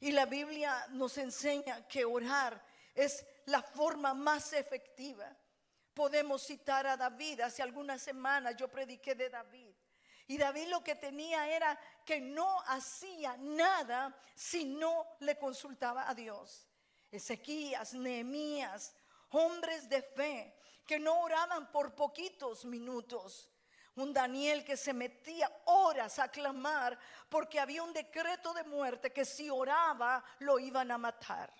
Y 0.01 0.13
la 0.13 0.27
Biblia 0.27 0.87
nos 0.91 1.17
enseña 1.17 1.89
que 1.89 2.05
orar 2.05 2.63
es 2.95 3.25
la 3.47 3.63
forma 3.63 4.13
más 4.13 4.53
efectiva. 4.53 5.35
Podemos 5.95 6.43
citar 6.43 6.87
a 6.87 6.97
David, 6.97 7.41
hace 7.41 7.63
algunas 7.63 8.01
semanas 8.01 8.57
yo 8.57 8.69
prediqué 8.69 9.15
de 9.15 9.29
David. 9.29 9.75
Y 10.27 10.39
David 10.39 10.69
lo 10.69 10.83
que 10.83 10.95
tenía 10.95 11.49
era 11.49 11.79
que 12.05 12.21
no 12.21 12.61
hacía 12.63 13.37
nada 13.39 14.17
si 14.35 14.65
no 14.65 15.07
le 15.21 15.37
consultaba 15.37 16.09
a 16.09 16.15
Dios. 16.15 16.67
Ezequías, 17.11 17.93
Nehemías, 17.93 18.95
hombres 19.31 19.89
de 19.89 20.03
fe 20.03 20.57
que 20.87 20.99
no 20.99 21.21
oraban 21.21 21.71
por 21.71 21.95
poquitos 21.95 22.65
minutos. 22.65 23.51
Un 23.95 24.13
Daniel 24.13 24.65
que 24.65 24.77
se 24.77 24.95
metía 24.95 25.51
horas 25.67 26.19
a 26.19 26.29
clamar 26.29 26.99
porque 27.29 27.61
había 27.61 27.83
un 27.83 27.93
decreto 27.93 28.55
de 28.55 28.65
muerte 28.65 29.13
que 29.13 29.25
si 29.25 29.51
oraba 29.51 30.25
lo 30.39 30.59
iban 30.59 30.91
a 30.91 30.99
matar. 30.99 31.53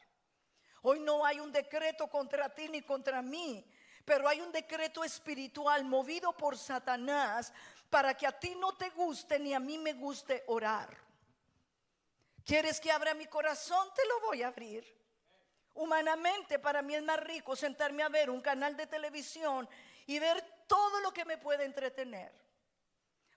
Hoy 0.83 0.99
no 1.01 1.25
hay 1.25 1.41
un 1.41 1.53
decreto 1.53 2.09
contra 2.09 2.49
ti 2.55 2.69
ni 2.69 2.83
contra 2.83 3.23
mí, 3.23 3.65
pero 4.05 4.29
hay 4.29 4.41
un 4.41 4.53
decreto 4.53 5.05
espiritual 5.05 5.85
movido 5.85 6.37
por 6.37 6.59
Satanás 6.59 7.53
para 7.89 8.15
que 8.15 8.27
a 8.27 8.33
ti 8.33 8.55
no 8.59 8.75
te 8.75 8.91
guste 8.91 9.39
ni 9.39 9.55
a 9.55 9.61
mí 9.61 9.79
me 9.79 9.93
guste 9.93 10.45
orar. 10.47 10.97
¿Quieres 12.45 12.81
que 12.81 12.91
abra 12.91 13.15
mi 13.15 13.27
corazón? 13.27 13.89
Te 13.95 14.05
lo 14.07 14.21
voy 14.27 14.43
a 14.43 14.49
abrir. 14.49 14.85
Humanamente 15.75 16.59
para 16.59 16.83
mí 16.83 16.95
es 16.95 17.03
más 17.03 17.21
rico 17.21 17.55
sentarme 17.55 18.03
a 18.03 18.09
ver 18.09 18.29
un 18.31 18.41
canal 18.41 18.77
de 18.77 18.87
televisión 18.87 19.69
y 20.07 20.19
ver 20.19 20.43
todo 20.67 21.01
lo 21.01 21.13
que 21.13 21.25
me 21.25 21.39
puede 21.39 21.65
entretener. 21.65 22.33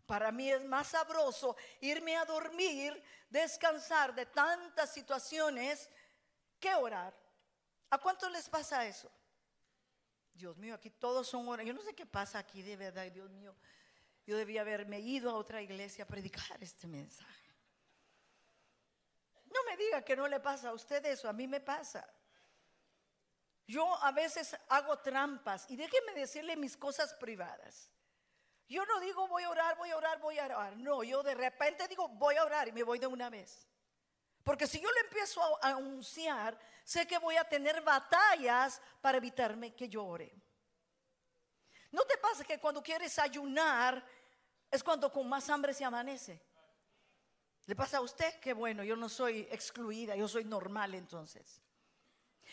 Para 0.05 0.31
mí 0.31 0.51
es 0.51 0.63
más 0.65 0.87
sabroso 0.87 1.55
irme 1.81 2.15
a 2.15 2.25
dormir, 2.25 3.01
descansar 3.29 4.13
de 4.13 4.25
tantas 4.25 4.93
situaciones 4.93 5.89
que 6.59 6.73
orar. 6.75 7.13
¿A 7.89 7.97
cuántos 7.97 8.31
les 8.31 8.49
pasa 8.49 8.85
eso? 8.85 9.11
Dios 10.35 10.57
mío, 10.57 10.75
aquí 10.75 10.89
todos 10.89 11.27
son 11.27 11.47
horas. 11.47 11.65
Yo 11.65 11.73
no 11.73 11.81
sé 11.81 11.95
qué 11.95 12.05
pasa 12.05 12.39
aquí 12.39 12.61
de 12.61 12.75
verdad, 12.75 13.09
Dios 13.11 13.31
mío. 13.31 13.55
Yo 14.25 14.37
debía 14.37 14.61
haberme 14.61 14.99
ido 14.99 15.29
a 15.29 15.35
otra 15.35 15.61
iglesia 15.61 16.03
a 16.03 16.07
predicar 16.07 16.61
este 16.61 16.87
mensaje. 16.87 17.53
No 19.45 19.59
me 19.69 19.77
diga 19.77 20.01
que 20.03 20.15
no 20.15 20.27
le 20.27 20.39
pasa 20.39 20.69
a 20.69 20.73
usted 20.73 21.05
eso, 21.05 21.29
a 21.29 21.33
mí 21.33 21.47
me 21.47 21.61
pasa. 21.61 22.05
Yo 23.67 23.95
a 24.03 24.11
veces 24.11 24.55
hago 24.69 24.97
trampas 24.99 25.65
y 25.69 25.75
déjeme 25.75 26.13
decirle 26.13 26.55
mis 26.57 26.75
cosas 26.75 27.13
privadas. 27.13 27.89
Yo 28.67 28.85
no 28.85 28.99
digo 28.99 29.27
voy 29.27 29.43
a 29.43 29.49
orar, 29.49 29.77
voy 29.77 29.91
a 29.91 29.97
orar, 29.97 30.19
voy 30.19 30.37
a 30.37 30.45
orar. 30.45 30.75
No, 30.77 31.03
yo 31.03 31.23
de 31.23 31.35
repente 31.35 31.87
digo 31.87 32.09
voy 32.09 32.35
a 32.35 32.43
orar 32.43 32.67
y 32.67 32.71
me 32.73 32.83
voy 32.83 32.99
de 32.99 33.07
una 33.07 33.29
vez. 33.29 33.67
Porque 34.45 34.67
si 34.67 34.79
yo 34.79 34.91
le 34.91 34.99
empiezo 34.99 35.41
a 35.41 35.69
anunciar, 35.69 36.55
sé 36.83 37.07
que 37.07 37.17
voy 37.17 37.35
a 37.35 37.49
tener 37.49 37.81
batallas 37.81 38.79
para 39.01 39.17
evitarme 39.17 39.73
que 39.73 39.89
llore. 39.89 40.31
¿No 41.91 42.03
te 42.03 42.15
pasa 42.17 42.43
que 42.43 42.59
cuando 42.59 42.83
quieres 42.83 43.17
ayunar 43.17 44.05
es 44.69 44.83
cuando 44.83 45.11
con 45.11 45.27
más 45.27 45.49
hambre 45.49 45.73
se 45.73 45.83
amanece? 45.83 46.39
¿Le 47.65 47.75
pasa 47.75 47.97
a 47.97 48.01
usted? 48.01 48.39
Que 48.39 48.53
bueno, 48.53 48.83
yo 48.83 48.95
no 48.95 49.09
soy 49.09 49.47
excluida, 49.49 50.15
yo 50.15 50.27
soy 50.27 50.43
normal 50.43 50.93
entonces. 50.93 51.63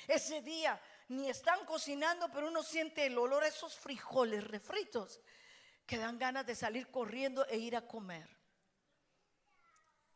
Ese 0.09 0.41
día 0.41 0.81
ni 1.09 1.29
están 1.29 1.67
cocinando, 1.67 2.33
pero 2.33 2.49
uno 2.49 2.63
siente 2.63 3.05
el 3.05 3.19
olor 3.19 3.45
a 3.45 3.49
esos 3.49 3.77
frijoles 3.77 4.43
refritos 4.45 5.21
que 5.85 5.99
dan 5.99 6.19
ganas 6.19 6.47
de 6.47 6.55
salir 6.55 6.91
corriendo 6.91 7.47
e 7.49 7.59
ir 7.59 7.77
a 7.77 7.87
comer. 7.87 8.42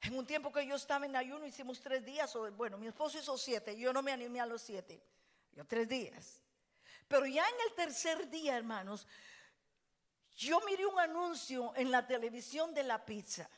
En 0.03 0.17
un 0.17 0.27
tiempo 0.27 0.53
que 0.53 0.67
yo 0.67 0.77
estaba 0.77 1.07
en 1.07 1.17
ayuno, 1.17 1.47
hicimos 1.47 1.81
tres 1.81 2.05
días, 2.05 2.33
bueno, 2.57 2.79
mi 2.79 2.87
esposo 2.87 3.19
hizo 3.19 3.37
siete, 3.37 3.77
yo 3.77 3.93
no 3.93 4.03
me 4.03 4.13
animé 4.13 4.41
a 4.41 4.47
los 4.47 4.63
siete, 4.63 5.03
yo 5.53 5.65
tres 5.65 5.89
días. 5.89 6.41
Pero 7.09 7.27
ya 7.27 7.45
en 7.49 7.69
el 7.69 7.75
tercer 7.75 8.29
día, 8.29 8.57
hermanos, 8.57 9.07
yo 10.37 10.61
miré 10.67 10.87
un 10.87 10.99
anuncio 10.99 11.73
en 11.77 11.91
la 11.91 12.07
televisión 12.07 12.75
de 12.75 12.83
la 12.83 13.05
pizza. 13.05 13.49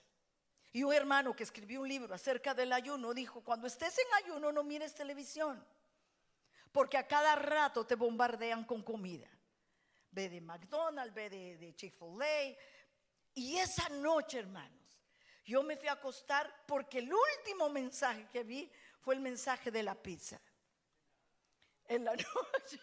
Y 0.72 0.82
un 0.84 0.92
hermano 0.92 1.34
que 1.34 1.42
escribió 1.42 1.80
un 1.80 1.88
libro 1.88 2.14
acerca 2.14 2.54
del 2.54 2.72
ayuno 2.72 3.14
dijo, 3.14 3.40
cuando 3.42 3.66
estés 3.66 3.98
en 3.98 4.24
ayuno 4.24 4.52
no 4.52 4.62
mires 4.62 4.94
televisión 4.94 5.64
porque 6.72 6.96
a 6.96 7.06
cada 7.06 7.34
rato 7.34 7.86
te 7.86 7.94
bombardean 7.94 8.64
con 8.64 8.82
comida. 8.82 9.28
Ve 10.10 10.28
de 10.28 10.40
McDonald's, 10.40 11.14
ve 11.14 11.28
de, 11.30 11.74
Chick-fil-A. 11.74 12.56
Y 13.34 13.56
esa 13.58 13.88
noche, 13.88 14.38
hermanos, 14.38 14.77
yo 15.48 15.62
me 15.62 15.76
fui 15.76 15.88
a 15.88 15.92
acostar 15.92 16.64
porque 16.66 16.98
el 16.98 17.12
último 17.12 17.68
mensaje 17.68 18.28
que 18.30 18.44
vi 18.44 18.70
fue 19.00 19.14
el 19.14 19.20
mensaje 19.20 19.70
de 19.70 19.82
la 19.82 19.94
pizza. 19.94 20.38
En 21.86 22.04
la 22.04 22.12
noche, 22.34 22.80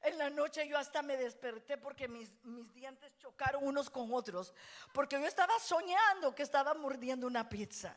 en 0.00 0.18
la 0.18 0.30
noche 0.30 0.66
yo 0.66 0.78
hasta 0.78 1.02
me 1.02 1.16
desperté 1.16 1.76
porque 1.76 2.08
mis, 2.08 2.30
mis 2.44 2.72
dientes 2.72 3.16
chocaron 3.18 3.66
unos 3.66 3.90
con 3.90 4.12
otros, 4.12 4.52
porque 4.92 5.20
yo 5.20 5.26
estaba 5.26 5.58
soñando 5.60 6.34
que 6.34 6.42
estaba 6.42 6.74
mordiendo 6.74 7.26
una 7.26 7.48
pizza 7.48 7.96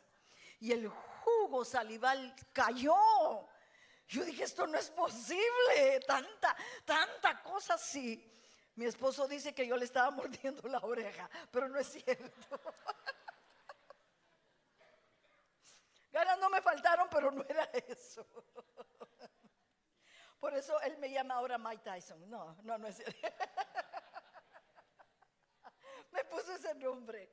y 0.60 0.74
el 0.74 0.88
jugo 0.88 1.66
salival 1.66 2.36
cayó 2.54 3.48
yo 4.08 4.24
dije, 4.24 4.44
esto 4.44 4.68
no 4.68 4.78
es 4.78 4.90
posible, 4.92 6.00
tanta, 6.06 6.56
tanta 6.86 7.42
cosa 7.42 7.74
así. 7.74 8.32
Mi 8.76 8.86
esposo 8.86 9.28
dice 9.28 9.56
que 9.56 9.66
yo 9.66 9.78
le 9.78 9.86
estaba 9.86 10.12
mordiendo 10.12 10.68
la 10.68 10.80
oreja, 10.80 11.30
pero 11.50 11.70
no 11.70 11.80
es 11.80 11.88
cierto. 11.88 12.50
Ganas 16.12 16.38
no 16.40 16.50
me 16.50 16.62
faltaron, 16.62 17.08
pero 17.10 17.32
no 17.32 17.46
era 17.48 17.64
eso. 17.88 18.28
Por 20.40 20.54
eso 20.54 20.80
él 20.82 20.98
me 20.98 21.10
llama 21.10 21.36
ahora 21.36 21.58
Mike 21.58 21.84
Tyson. 21.84 22.30
No, 22.30 22.58
no, 22.64 22.78
no 22.78 22.88
es 22.88 22.98
cierto. 22.98 23.18
Me 26.12 26.24
puso 26.26 26.54
ese 26.54 26.74
nombre. 26.76 27.32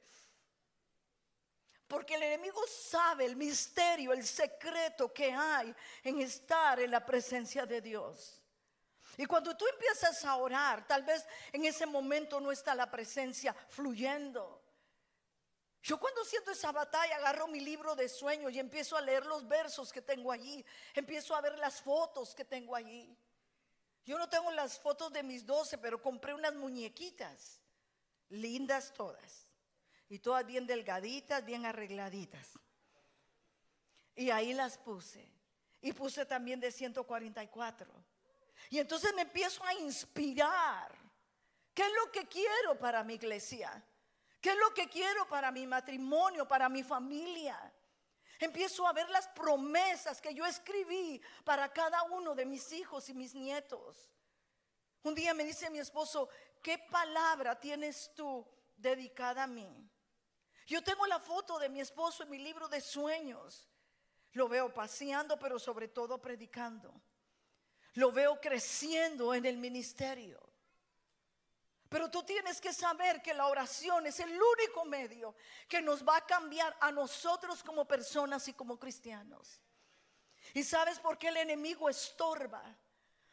Porque 1.87 2.15
el 2.15 2.23
enemigo 2.23 2.61
sabe 2.67 3.27
el 3.27 3.37
misterio, 3.37 4.13
el 4.13 4.27
secreto 4.27 5.13
que 5.13 5.33
hay 5.33 5.75
en 6.03 6.21
estar 6.21 6.81
en 6.81 6.91
la 6.91 7.05
presencia 7.05 7.67
de 7.67 7.81
Dios. 7.81 8.42
Y 9.16 9.26
cuando 9.26 9.57
tú 9.57 9.66
empiezas 9.66 10.25
a 10.25 10.37
orar, 10.37 10.87
tal 10.87 11.02
vez 11.02 11.26
en 11.52 11.64
ese 11.64 11.87
momento 11.87 12.40
no 12.40 12.50
está 12.50 12.75
la 12.75 12.90
presencia 12.90 13.54
fluyendo. 13.69 14.62
Yo 15.83 15.99
cuando 15.99 16.25
siento 16.25 16.52
esa 16.52 16.71
batalla 16.71 17.16
agarro 17.16 17.49
mi 17.49 17.61
libro 17.61 17.97
de 17.97 18.09
sueños 18.09 18.52
y 18.52 18.61
empiezo 18.61 18.97
a 18.97 19.00
leer 19.00 19.26
los 19.26 19.47
versos 19.47 19.92
que 19.92 20.00
tengo 20.00 20.31
allí. 20.31 20.64
Empiezo 20.95 21.35
a 21.35 21.40
ver 21.40 21.59
las 21.59 21.83
fotos 21.83 22.35
que 22.35 22.45
tengo 22.45 22.76
allí. 22.76 23.16
Yo 24.04 24.19
no 24.19 24.28
tengo 24.28 24.50
las 24.52 24.78
fotos 24.78 25.12
de 25.12 25.23
mis 25.23 25.45
doce, 25.45 25.78
pero 25.78 26.00
compré 26.00 26.35
unas 26.35 26.54
muñequitas, 26.54 27.61
lindas 28.28 28.92
todas 28.92 29.47
y 30.09 30.19
todas 30.19 30.47
bien 30.47 30.66
delgaditas, 30.66 31.45
bien 31.45 31.66
arregladitas. 31.66 32.49
Y 34.14 34.31
ahí 34.31 34.52
las 34.52 34.78
puse. 34.78 35.28
Y 35.81 35.92
puse 35.92 36.25
también 36.25 36.61
de 36.61 36.71
144. 36.71 38.02
Y 38.71 38.78
entonces 38.78 39.14
me 39.14 39.23
empiezo 39.23 39.64
a 39.64 39.75
inspirar. 39.75 40.92
¿Qué 41.75 41.83
es 41.83 41.92
lo 41.95 42.11
que 42.11 42.26
quiero 42.26 42.78
para 42.78 43.02
mi 43.02 43.14
iglesia? 43.14 43.83
¿Qué 44.40 44.50
es 44.50 44.57
lo 44.57 44.75
que 44.75 44.88
quiero 44.88 45.26
para 45.28 45.50
mi 45.50 45.66
matrimonio, 45.66 46.47
para 46.47 46.69
mi 46.69 46.83
familia? 46.83 47.73
Empiezo 48.38 48.87
a 48.87 48.92
ver 48.92 49.09
las 49.09 49.28
promesas 49.28 50.21
que 50.21 50.35
yo 50.35 50.45
escribí 50.45 51.21
para 51.45 51.73
cada 51.73 52.02
uno 52.02 52.35
de 52.35 52.45
mis 52.45 52.73
hijos 52.73 53.09
y 53.09 53.14
mis 53.14 53.35
nietos. 53.35 54.11
Un 55.04 55.14
día 55.14 55.33
me 55.33 55.45
dice 55.45 55.71
mi 55.71 55.78
esposo, 55.78 56.28
¿qué 56.61 56.78
palabra 56.78 57.59
tienes 57.59 58.12
tú 58.14 58.47
dedicada 58.76 59.45
a 59.45 59.47
mí? 59.47 59.88
Yo 60.66 60.83
tengo 60.83 61.07
la 61.07 61.21
foto 61.21 61.59
de 61.59 61.69
mi 61.69 61.81
esposo 61.81 62.23
en 62.23 62.31
mi 62.31 62.38
libro 62.38 62.69
de 62.69 62.81
sueños. 62.81 63.69
Lo 64.33 64.49
veo 64.49 64.73
paseando, 64.73 65.38
pero 65.38 65.59
sobre 65.59 65.88
todo 65.88 66.21
predicando. 66.21 66.92
Lo 67.95 68.13
veo 68.13 68.41
creciendo 68.41 69.35
en 69.35 69.45
el 69.45 69.59
ministerio. 69.59 70.41
Pero 71.93 72.11
tú 72.11 72.23
tienes 72.23 72.59
que 72.59 72.73
saber 72.73 73.21
que 73.21 73.35
la 73.35 73.49
oración 73.49 74.07
es 74.07 74.19
el 74.21 74.31
único 74.31 74.87
medio 74.87 75.35
que 75.69 75.83
nos 75.83 76.03
va 76.03 76.17
a 76.17 76.27
cambiar 76.27 76.75
a 76.81 76.91
nosotros 76.91 77.63
como 77.63 77.87
personas 77.87 78.49
y 78.49 78.55
como 78.55 78.79
cristianos. 78.79 79.61
¿Y 80.55 80.65
sabes 80.65 80.99
por 80.99 81.19
qué 81.19 81.29
el 81.29 81.37
enemigo 81.37 81.91
estorba? 81.91 82.63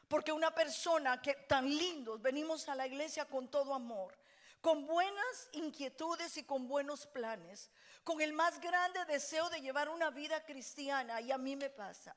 Porque 0.10 0.34
una 0.34 0.54
persona 0.54 1.22
que 1.22 1.36
tan 1.36 1.70
lindos, 1.70 2.22
venimos 2.22 2.68
a 2.68 2.76
la 2.76 2.86
iglesia 2.86 3.24
con 3.24 3.50
todo 3.50 3.74
amor, 3.74 4.18
con 4.60 4.86
buenas 4.86 5.50
inquietudes 5.54 6.36
y 6.36 6.44
con 6.44 6.68
buenos 6.68 7.08
planes, 7.08 7.72
con 8.04 8.20
el 8.20 8.34
más 8.34 8.60
grande 8.60 9.06
deseo 9.06 9.50
de 9.50 9.62
llevar 9.62 9.88
una 9.88 10.10
vida 10.10 10.44
cristiana, 10.44 11.22
y 11.22 11.32
a 11.32 11.38
mí 11.38 11.56
me 11.56 11.70
pasa. 11.70 12.14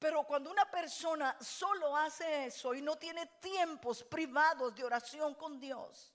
Pero 0.00 0.24
cuando 0.24 0.50
una 0.50 0.68
persona 0.68 1.36
solo 1.40 1.96
hace 1.96 2.46
eso 2.46 2.74
y 2.74 2.82
no 2.82 2.96
tiene 2.96 3.26
tiempos 3.40 4.02
privados 4.02 4.74
de 4.74 4.82
oración 4.82 5.36
con 5.36 5.60
Dios, 5.60 6.12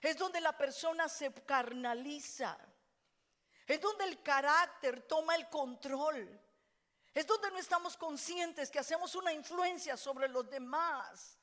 es 0.00 0.16
donde 0.16 0.40
la 0.40 0.56
persona 0.56 1.08
se 1.08 1.32
carnaliza, 1.32 2.58
es 3.66 3.80
donde 3.80 4.04
el 4.06 4.20
carácter 4.20 5.02
toma 5.02 5.36
el 5.36 5.48
control 5.48 6.40
es 7.14 7.26
donde 7.26 7.50
no 7.50 7.58
estamos 7.58 7.96
conscientes 7.96 8.70
que 8.70 8.78
hacemos 8.78 9.14
una 9.14 9.32
influencia 9.32 9.96
sobre 9.96 10.28
los 10.28 10.48
demás. 10.48 11.38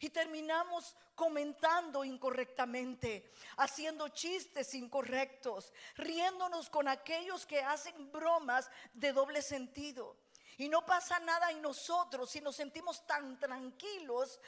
Y 0.00 0.10
terminamos 0.10 0.96
comentando 1.14 2.04
incorrectamente, 2.04 3.32
haciendo 3.56 4.08
chistes 4.08 4.74
incorrectos, 4.74 5.72
riéndonos 5.96 6.68
con 6.68 6.88
aquellos 6.88 7.46
que 7.46 7.60
hacen 7.60 8.10
bromas 8.10 8.68
de 8.92 9.12
doble 9.12 9.40
sentido. 9.40 10.16
Y 10.58 10.68
no 10.68 10.84
pasa 10.86 11.18
nada 11.20 11.50
en 11.50 11.60
nosotros 11.60 12.30
si 12.30 12.40
nos 12.40 12.56
sentimos 12.56 13.06
tan 13.06 13.38
tranquilos 13.38 14.40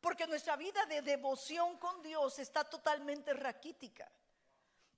porque 0.00 0.26
nuestra 0.26 0.56
vida 0.56 0.84
de 0.86 1.00
devoción 1.00 1.78
con 1.78 2.02
Dios 2.02 2.38
está 2.38 2.62
totalmente 2.64 3.32
raquítica. 3.32 4.10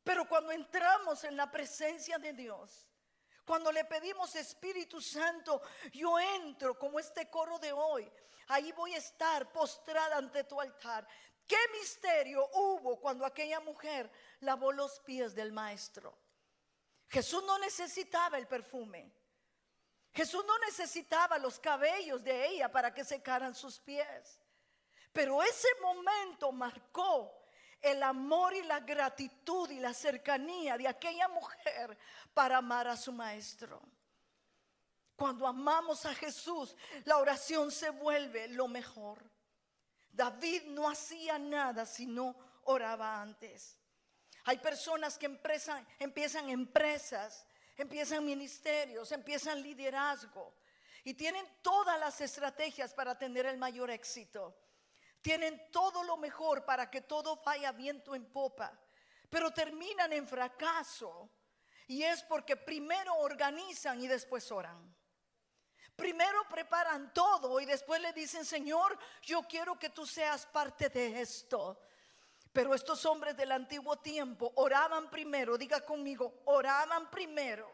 Pero 0.02 0.28
cuando 0.28 0.50
entramos 0.50 1.22
en 1.24 1.36
la 1.36 1.50
presencia 1.50 2.18
de 2.18 2.32
Dios, 2.32 2.88
cuando 3.44 3.70
le 3.70 3.84
pedimos 3.84 4.34
Espíritu 4.34 5.00
Santo, 5.00 5.62
yo 5.92 6.18
entro 6.18 6.76
como 6.76 6.98
este 6.98 7.30
coro 7.30 7.58
de 7.60 7.72
hoy. 7.72 8.10
Ahí 8.48 8.72
voy 8.72 8.94
a 8.94 8.98
estar 8.98 9.52
postrada 9.52 10.16
ante 10.16 10.42
tu 10.42 10.60
altar. 10.60 11.06
¿Qué 11.46 11.58
misterio 11.78 12.44
hubo 12.54 12.98
cuando 12.98 13.24
aquella 13.24 13.60
mujer 13.60 14.10
lavó 14.40 14.72
los 14.72 14.98
pies 15.00 15.34
del 15.36 15.52
maestro? 15.52 16.18
Jesús 17.08 17.44
no 17.44 17.58
necesitaba 17.58 18.38
el 18.38 18.48
perfume. 18.48 19.12
Jesús 20.16 20.42
no 20.46 20.58
necesitaba 20.60 21.36
los 21.36 21.60
cabellos 21.60 22.24
de 22.24 22.46
ella 22.48 22.72
para 22.72 22.92
que 22.94 23.04
secaran 23.04 23.54
sus 23.54 23.78
pies. 23.78 24.40
Pero 25.12 25.42
ese 25.42 25.68
momento 25.82 26.50
marcó 26.52 27.44
el 27.82 28.02
amor 28.02 28.54
y 28.54 28.62
la 28.62 28.80
gratitud 28.80 29.68
y 29.68 29.78
la 29.78 29.92
cercanía 29.92 30.78
de 30.78 30.88
aquella 30.88 31.28
mujer 31.28 31.98
para 32.32 32.56
amar 32.56 32.88
a 32.88 32.96
su 32.96 33.12
maestro. 33.12 33.82
Cuando 35.16 35.46
amamos 35.46 36.06
a 36.06 36.14
Jesús, 36.14 36.74
la 37.04 37.18
oración 37.18 37.70
se 37.70 37.90
vuelve 37.90 38.48
lo 38.48 38.68
mejor. 38.68 39.22
David 40.10 40.62
no 40.68 40.88
hacía 40.88 41.38
nada 41.38 41.84
si 41.84 42.06
no 42.06 42.34
oraba 42.64 43.20
antes. 43.20 43.78
Hay 44.44 44.56
personas 44.58 45.18
que 45.18 45.26
empiezan 45.98 46.48
empresas, 46.48 47.44
empiezan 47.76 48.24
ministerios, 48.24 49.12
empiezan 49.12 49.62
liderazgo 49.62 50.54
y 51.04 51.14
tienen 51.14 51.46
todas 51.62 51.98
las 52.00 52.20
estrategias 52.20 52.92
para 52.92 53.16
tener 53.16 53.46
el 53.46 53.58
mayor 53.58 53.90
éxito. 53.90 54.56
Tienen 55.22 55.70
todo 55.70 56.02
lo 56.02 56.16
mejor 56.16 56.64
para 56.64 56.90
que 56.90 57.02
todo 57.02 57.42
vaya 57.44 57.72
viento 57.72 58.14
en 58.14 58.26
popa, 58.26 58.78
pero 59.28 59.52
terminan 59.52 60.12
en 60.12 60.26
fracaso. 60.26 61.30
Y 61.88 62.02
es 62.02 62.22
porque 62.24 62.56
primero 62.56 63.14
organizan 63.16 64.00
y 64.00 64.08
después 64.08 64.50
oran. 64.50 64.94
Primero 65.94 66.46
preparan 66.48 67.12
todo 67.14 67.58
y 67.60 67.64
después 67.64 68.00
le 68.00 68.12
dicen, 68.12 68.44
Señor, 68.44 68.98
yo 69.22 69.42
quiero 69.42 69.78
que 69.78 69.90
tú 69.90 70.04
seas 70.06 70.44
parte 70.44 70.90
de 70.90 71.20
esto. 71.20 71.80
Pero 72.56 72.74
estos 72.74 73.04
hombres 73.04 73.36
del 73.36 73.52
antiguo 73.52 73.98
tiempo 73.98 74.50
oraban 74.54 75.10
primero, 75.10 75.58
diga 75.58 75.82
conmigo, 75.82 76.40
oraban 76.46 77.10
primero 77.10 77.70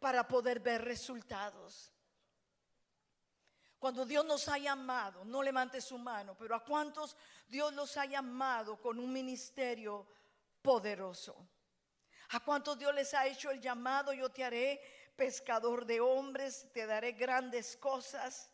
para 0.00 0.26
poder 0.26 0.58
ver 0.58 0.84
resultados. 0.84 1.92
Cuando 3.78 4.04
Dios 4.04 4.24
nos 4.24 4.48
ha 4.48 4.58
llamado, 4.58 5.24
no 5.24 5.44
levante 5.44 5.80
su 5.80 5.96
mano, 5.96 6.36
pero 6.36 6.56
a 6.56 6.64
cuántos 6.64 7.16
Dios 7.46 7.72
los 7.72 7.96
ha 7.96 8.04
llamado 8.06 8.80
con 8.80 8.98
un 8.98 9.12
ministerio 9.12 10.08
poderoso. 10.60 11.36
A 12.30 12.40
cuántos 12.40 12.76
Dios 12.80 12.92
les 12.92 13.14
ha 13.14 13.28
hecho 13.28 13.52
el 13.52 13.60
llamado, 13.60 14.12
yo 14.12 14.28
te 14.28 14.42
haré 14.42 14.82
pescador 15.14 15.86
de 15.86 16.00
hombres, 16.00 16.66
te 16.72 16.84
daré 16.84 17.12
grandes 17.12 17.76
cosas. 17.76 18.50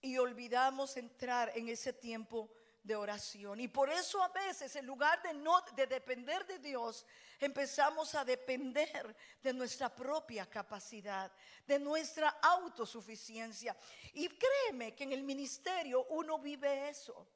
Y 0.00 0.16
olvidamos 0.16 0.96
entrar 0.96 1.50
en 1.56 1.68
ese 1.68 1.92
tiempo 1.92 2.52
de 2.86 2.94
oración. 2.94 3.60
Y 3.60 3.68
por 3.68 3.90
eso 3.90 4.22
a 4.22 4.28
veces 4.28 4.74
en 4.76 4.86
lugar 4.86 5.20
de 5.22 5.34
no 5.34 5.60
de 5.74 5.86
depender 5.86 6.46
de 6.46 6.58
Dios, 6.58 7.04
empezamos 7.40 8.14
a 8.14 8.24
depender 8.24 9.14
de 9.42 9.52
nuestra 9.52 9.94
propia 9.94 10.46
capacidad, 10.46 11.30
de 11.66 11.78
nuestra 11.78 12.28
autosuficiencia. 12.40 13.76
Y 14.14 14.28
créeme 14.28 14.94
que 14.94 15.04
en 15.04 15.12
el 15.12 15.24
ministerio 15.24 16.06
uno 16.10 16.38
vive 16.38 16.88
eso. 16.88 17.26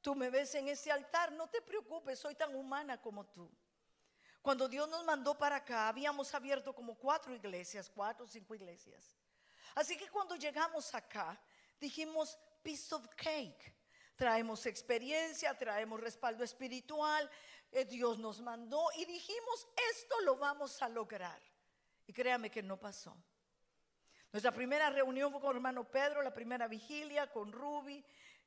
Tú 0.00 0.14
me 0.14 0.30
ves 0.30 0.54
en 0.56 0.68
ese 0.68 0.90
altar, 0.90 1.32
no 1.32 1.48
te 1.48 1.62
preocupes, 1.62 2.18
soy 2.18 2.34
tan 2.34 2.54
humana 2.54 3.00
como 3.00 3.24
tú. 3.26 3.48
Cuando 4.42 4.68
Dios 4.68 4.88
nos 4.88 5.04
mandó 5.04 5.36
para 5.36 5.56
acá, 5.56 5.88
habíamos 5.88 6.34
abierto 6.34 6.74
como 6.74 6.96
cuatro 6.96 7.34
iglesias, 7.34 7.90
cuatro 7.92 8.24
o 8.24 8.28
cinco 8.28 8.54
iglesias. 8.54 9.16
Así 9.74 9.96
que 9.96 10.08
cuando 10.08 10.36
llegamos 10.36 10.94
acá, 10.94 11.40
dijimos 11.80 12.38
piece 12.62 12.94
of 12.94 13.06
cake 13.16 13.77
traemos 14.18 14.66
experiencia, 14.66 15.56
traemos 15.56 16.00
respaldo 16.00 16.42
espiritual, 16.42 17.30
eh, 17.70 17.84
Dios 17.84 18.18
nos 18.18 18.40
mandó 18.40 18.88
y 18.96 19.04
dijimos, 19.04 19.68
esto 19.92 20.20
lo 20.22 20.36
vamos 20.36 20.82
a 20.82 20.88
lograr. 20.88 21.40
Y 22.04 22.12
créame 22.12 22.50
que 22.50 22.62
no 22.62 22.78
pasó. 22.78 23.16
Nuestra 24.32 24.52
primera 24.52 24.90
reunión 24.90 25.30
fue 25.30 25.40
con 25.40 25.54
hermano 25.54 25.84
Pedro, 25.88 26.20
la 26.20 26.34
primera 26.34 26.66
vigilia 26.66 27.30
con 27.30 27.52
Ruby 27.52 28.04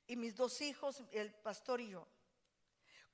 y 0.08 0.18
mis 0.18 0.36
dos 0.36 0.60
hijos, 0.62 1.04
el 1.12 1.34
pastor 1.34 1.80
y 1.80 1.92
yo. 1.92 2.06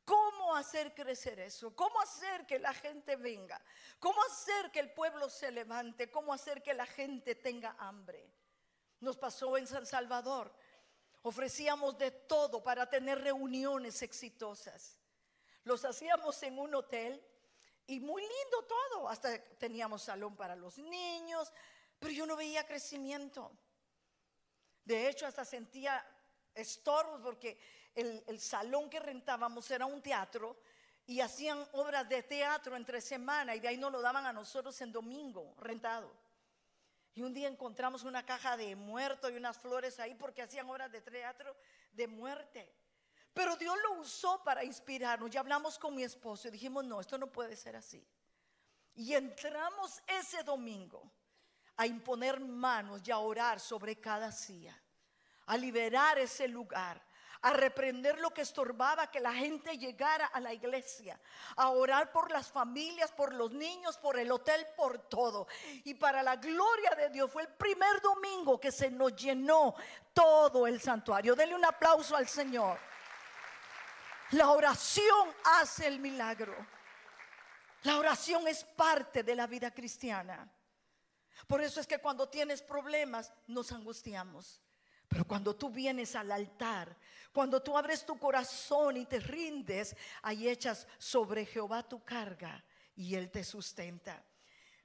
¿Cómo 0.03 0.55
hacer 0.55 0.95
crecer 0.95 1.39
eso? 1.39 1.75
¿Cómo 1.75 2.01
hacer 2.01 2.47
que 2.47 2.57
la 2.57 2.73
gente 2.73 3.17
venga? 3.17 3.61
¿Cómo 3.99 4.19
hacer 4.23 4.71
que 4.71 4.79
el 4.79 4.91
pueblo 4.93 5.29
se 5.29 5.51
levante? 5.51 6.09
¿Cómo 6.09 6.33
hacer 6.33 6.63
que 6.63 6.73
la 6.73 6.87
gente 6.87 7.35
tenga 7.35 7.75
hambre? 7.77 8.33
Nos 8.99 9.15
pasó 9.15 9.57
en 9.57 9.67
San 9.67 9.85
Salvador. 9.85 10.51
Ofrecíamos 11.27 11.97
de 11.97 12.09
todo 12.09 12.63
para 12.63 12.89
tener 12.89 13.19
reuniones 13.19 14.01
exitosas. 14.01 14.97
Los 15.65 15.83
hacíamos 15.83 16.41
en 16.43 16.57
un 16.57 16.73
hotel 16.73 17.21
y 17.85 17.99
muy 17.99 18.21
lindo 18.21 18.63
todo. 18.65 19.09
Hasta 19.09 19.37
teníamos 19.57 20.03
salón 20.03 20.37
para 20.37 20.55
los 20.55 20.77
niños, 20.77 21.51
pero 21.99 22.13
yo 22.13 22.25
no 22.25 22.37
veía 22.37 22.65
crecimiento. 22.65 23.51
De 24.85 25.09
hecho, 25.09 25.27
hasta 25.27 25.43
sentía 25.43 26.01
estorbos 26.55 27.19
porque 27.21 27.59
el, 27.93 28.39
salón 28.39 28.89
que 28.89 29.01
rentábamos 29.01 29.69
era 29.69 29.85
un 29.85 30.01
teatro 30.01 30.55
y 31.07 31.19
hacían 31.19 31.61
obras 31.73 32.07
de 32.07 32.23
teatro 32.23 32.77
entre 32.77 33.01
semana 33.01 33.53
y 33.53 33.59
de 33.59 33.67
ahí 33.67 33.77
nos 33.77 33.91
lo 33.91 33.99
daban 33.99 34.25
a 34.25 34.31
nosotros 34.31 34.79
en 34.79 34.93
domingo 34.93 35.55
rentado. 35.57 36.09
Y 37.17 37.23
un 37.23 37.33
día 37.33 37.47
encontramos 37.47 38.03
una 38.03 38.23
caja 38.23 38.55
de 38.55 38.75
muerto 38.75 39.27
y 39.27 39.37
unas 39.37 39.57
flores 39.57 39.99
ahí 39.99 40.13
porque 40.13 40.43
hacían 40.43 40.69
obras 40.69 40.91
de 40.91 41.01
teatro 41.01 41.57
de 41.91 42.07
muerte. 42.07 42.71
Pero 43.33 43.55
Dios 43.55 43.75
lo 43.81 43.93
usó 44.01 44.43
para 44.43 44.63
inspirarnos. 44.63 45.31
Ya 45.31 45.39
hablamos 45.39 45.79
con 45.79 45.95
mi 45.95 46.03
esposo 46.03 46.47
y 46.47 46.51
dijimos, 46.51 46.85
no, 46.85 47.01
esto 47.01 47.17
no 47.17 47.25
puede 47.31 47.55
ser 47.55 47.75
así. 47.75 48.07
Y 48.93 49.15
entramos 49.15 49.99
ese 50.05 50.43
domingo 50.43 51.11
a 51.77 51.87
imponer 51.87 52.39
manos 52.39 53.01
y 53.03 53.09
a 53.09 53.17
orar 53.17 53.59
sobre 53.59 53.99
cada 53.99 54.31
silla, 54.31 54.79
a 55.47 55.57
liberar 55.57 56.19
ese 56.19 56.47
lugar, 56.47 57.03
a 57.41 57.53
reprender 57.53 58.19
lo 58.19 58.31
que 58.31 58.41
estorbaba 58.41 59.11
que 59.11 59.19
la 59.19 59.33
gente 59.33 59.77
llegara 59.77 60.27
a 60.27 60.39
la 60.39 60.53
iglesia, 60.53 61.19
a 61.55 61.69
orar 61.69 62.11
por 62.11 62.31
las 62.31 62.51
familias, 62.51 63.11
por 63.11 63.33
los 63.33 63.51
niños, 63.51 63.97
por 63.97 64.17
el 64.17 64.31
hotel, 64.31 64.65
por 64.75 64.99
todo. 65.09 65.47
Y 65.83 65.93
para 65.93 66.23
la 66.23 66.35
gloria 66.35 66.91
de 66.91 67.09
Dios 67.09 67.31
fue 67.31 67.43
el 67.43 67.49
primer 67.49 68.01
domingo 68.01 68.59
que 68.59 68.71
se 68.71 68.89
nos 68.89 69.15
llenó 69.15 69.75
todo 70.13 70.67
el 70.67 70.81
santuario. 70.81 71.35
Denle 71.35 71.55
un 71.55 71.65
aplauso 71.65 72.15
al 72.15 72.27
Señor. 72.27 72.77
La 74.31 74.51
oración 74.51 75.29
hace 75.43 75.87
el 75.87 75.99
milagro. 75.99 76.55
La 77.83 77.97
oración 77.97 78.47
es 78.47 78.63
parte 78.63 79.23
de 79.23 79.35
la 79.35 79.47
vida 79.47 79.71
cristiana. 79.71 80.51
Por 81.47 81.61
eso 81.61 81.79
es 81.79 81.87
que 81.87 81.99
cuando 81.99 82.27
tienes 82.27 82.61
problemas 82.61 83.31
nos 83.47 83.71
angustiamos. 83.71 84.61
Pero 85.07 85.25
cuando 85.25 85.55
tú 85.55 85.69
vienes 85.69 86.15
al 86.15 86.31
altar, 86.31 86.95
cuando 87.31 87.61
tú 87.61 87.77
abres 87.77 88.05
tu 88.05 88.17
corazón 88.17 88.97
y 88.97 89.05
te 89.05 89.19
rindes, 89.19 89.95
ahí 90.21 90.49
echas 90.49 90.87
sobre 90.97 91.45
Jehová 91.45 91.87
tu 91.87 92.03
carga 92.03 92.63
y 92.95 93.15
Él 93.15 93.29
te 93.29 93.43
sustenta. 93.43 94.23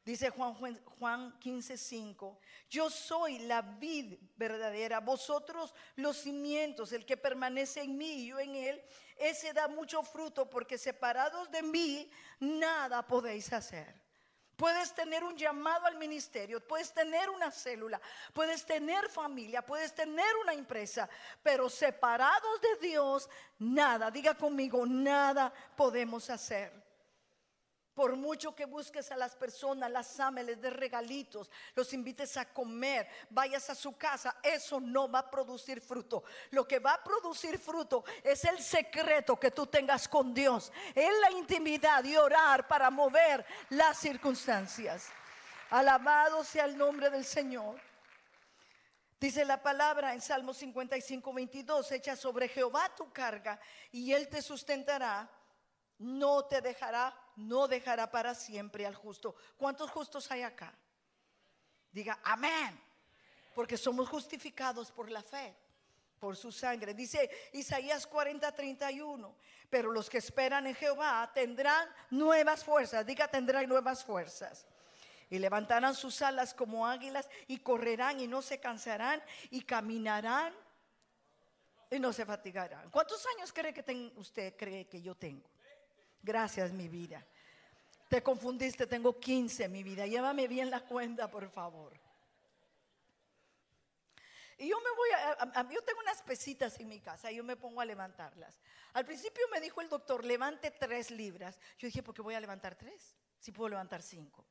Dice 0.04 0.30
Juan, 0.30 0.54
Juan 0.98 1.38
15, 1.38 1.76
5, 1.76 2.40
yo 2.68 2.90
soy 2.90 3.38
la 3.40 3.62
vid 3.62 4.18
verdadera, 4.37 4.98
vosotros 4.98 5.72
los 5.94 6.16
cimientos, 6.16 6.92
el 6.92 7.06
que 7.06 7.16
permanece 7.16 7.82
en 7.82 7.96
mí 7.96 8.11
y 8.14 8.26
yo 8.26 8.40
en 8.40 8.56
él, 8.56 8.82
ese 9.16 9.52
da 9.52 9.68
mucho 9.68 10.02
fruto 10.02 10.50
porque 10.50 10.76
separados 10.76 11.48
de 11.52 11.62
mí 11.62 12.11
nada 12.40 13.06
podéis 13.06 13.52
hacer. 13.52 13.94
Puedes 14.62 14.94
tener 14.94 15.25
un 15.25 15.37
llamado 15.37 15.87
al 15.87 15.96
ministerio, 15.96 16.64
puedes 16.64 16.92
tener 16.94 17.29
una 17.29 17.51
célula, 17.51 18.01
puedes 18.33 18.64
tener 18.64 19.09
familia, 19.09 19.66
puedes 19.66 19.92
tener 19.92 20.37
una 20.40 20.53
empresa, 20.53 21.09
pero 21.42 21.68
separados 21.68 22.61
de 22.61 22.87
Dios, 22.87 23.29
nada, 23.59 24.09
diga 24.09 24.37
conmigo, 24.37 24.87
nada 24.87 25.53
podemos 25.75 26.31
hacer. 26.31 26.72
Por 27.94 28.16
mucho 28.16 28.55
que 28.55 28.64
busques 28.64 29.12
a 29.12 29.16
las 29.16 29.37
personas, 29.37 29.90
las 29.90 30.18
ames, 30.18 30.46
les 30.46 30.61
des 30.61 30.72
regalitos, 30.72 31.50
los 31.74 31.92
invites 31.92 32.37
a 32.38 32.46
comer, 32.46 33.07
vayas 33.28 33.68
a 33.68 33.74
su 33.74 33.96
casa, 33.96 34.37
eso 34.42 34.81
no 34.81 35.11
va 35.11 35.20
a 35.20 35.31
producir 35.31 35.81
fruto. 35.81 36.24
Lo 36.50 36.66
que 36.66 36.78
va 36.78 36.94
a 36.94 37.05
producir 37.05 37.59
fruto 37.59 38.05
es 38.22 38.44
el 38.44 38.61
secreto 38.61 39.38
que 39.38 39.50
tú 39.50 39.66
tengas 39.66 40.09
con 40.09 40.33
Dios, 40.33 40.72
en 40.94 41.20
la 41.20 41.33
intimidad 41.33 42.02
y 42.05 42.16
orar 42.16 42.66
para 42.66 42.90
mover 42.90 43.44
las 43.70 43.98
circunstancias. 43.98 45.09
Alabado 45.68 46.44
sea 46.44 46.64
el 46.64 46.78
nombre 46.78 47.11
del 47.11 47.24
Señor. 47.24 47.78
Dice 49.20 49.44
la 49.44 49.62
palabra 49.62 50.14
en 50.14 50.20
Salmo 50.20 50.55
55, 50.55 51.33
22, 51.33 51.92
echa 51.92 52.16
sobre 52.16 52.48
Jehová 52.48 52.90
tu 52.96 53.12
carga 53.12 53.61
y 53.90 54.12
él 54.12 54.28
te 54.28 54.42
sustentará 54.42 55.31
no 56.02 56.44
te 56.44 56.61
dejará, 56.61 57.14
no 57.37 57.68
dejará 57.68 58.11
para 58.11 58.35
siempre 58.35 58.87
al 58.87 58.95
justo. 58.95 59.35
¿Cuántos 59.57 59.90
justos 59.90 60.31
hay 60.31 60.42
acá? 60.42 60.73
Diga, 61.90 62.18
amén. 62.25 62.81
Porque 63.55 63.77
somos 63.77 64.09
justificados 64.09 64.90
por 64.90 65.11
la 65.11 65.23
fe, 65.23 65.55
por 66.18 66.37
su 66.37 66.51
sangre. 66.51 66.95
Dice 66.95 67.31
Isaías 67.53 68.07
40, 68.07 68.51
31. 68.53 69.37
Pero 69.68 69.90
los 69.90 70.09
que 70.09 70.18
esperan 70.18 70.66
en 70.66 70.75
Jehová 70.75 71.31
tendrán 71.35 71.88
nuevas 72.11 72.64
fuerzas. 72.64 73.07
Diga, 73.07 73.29
tendrán 73.29 73.68
nuevas 73.68 74.05
fuerzas. 74.05 74.66
Y 75.31 75.38
levantarán 75.38 75.95
sus 75.95 76.21
alas 76.21 76.53
como 76.53 76.87
águilas 76.87 77.29
y 77.47 77.59
correrán 77.59 78.21
y 78.21 78.29
no 78.29 78.42
se 78.42 78.61
cansarán 78.61 79.23
y 79.51 79.62
caminarán 79.62 80.55
y 81.90 81.99
no 81.99 82.12
se 82.12 82.25
fatigarán. 82.25 82.90
¿Cuántos 82.90 83.25
años 83.37 83.53
cree 83.53 83.73
que 83.73 84.12
usted 84.16 84.57
cree 84.57 84.87
que 84.87 85.01
yo 85.01 85.14
tengo? 85.14 85.49
Gracias, 86.22 86.72
mi 86.72 86.88
vida. 86.88 87.26
Te 88.08 88.22
confundiste, 88.22 88.87
tengo 88.87 89.18
15, 89.18 89.68
mi 89.68 89.82
vida. 89.82 90.06
Llévame 90.06 90.46
bien 90.46 90.70
la 90.70 90.80
cuenta, 90.80 91.30
por 91.30 91.48
favor. 91.50 91.98
Y 94.58 94.68
yo 94.68 94.76
me 94.80 94.90
voy 94.96 95.08
a, 95.11 95.62
yo 95.70 95.82
tengo 95.82 96.00
unas 96.00 96.22
pesitas 96.22 96.78
en 96.78 96.88
mi 96.88 97.00
casa 97.00 97.32
y 97.32 97.37
yo 97.37 97.42
me 97.42 97.56
pongo 97.56 97.80
a 97.80 97.85
levantarlas. 97.85 98.61
Al 98.92 99.04
principio 99.04 99.42
me 99.50 99.61
dijo 99.61 99.80
el 99.80 99.88
doctor, 99.88 100.24
levante 100.24 100.70
tres 100.70 101.11
libras. 101.11 101.58
Yo 101.78 101.87
dije, 101.87 102.02
¿por 102.02 102.14
qué 102.14 102.22
voy 102.22 102.35
a 102.35 102.40
levantar 102.40 102.76
tres? 102.76 103.16
Si 103.40 103.50
puedo 103.50 103.70
levantar 103.70 104.02
cinco. 104.02 104.46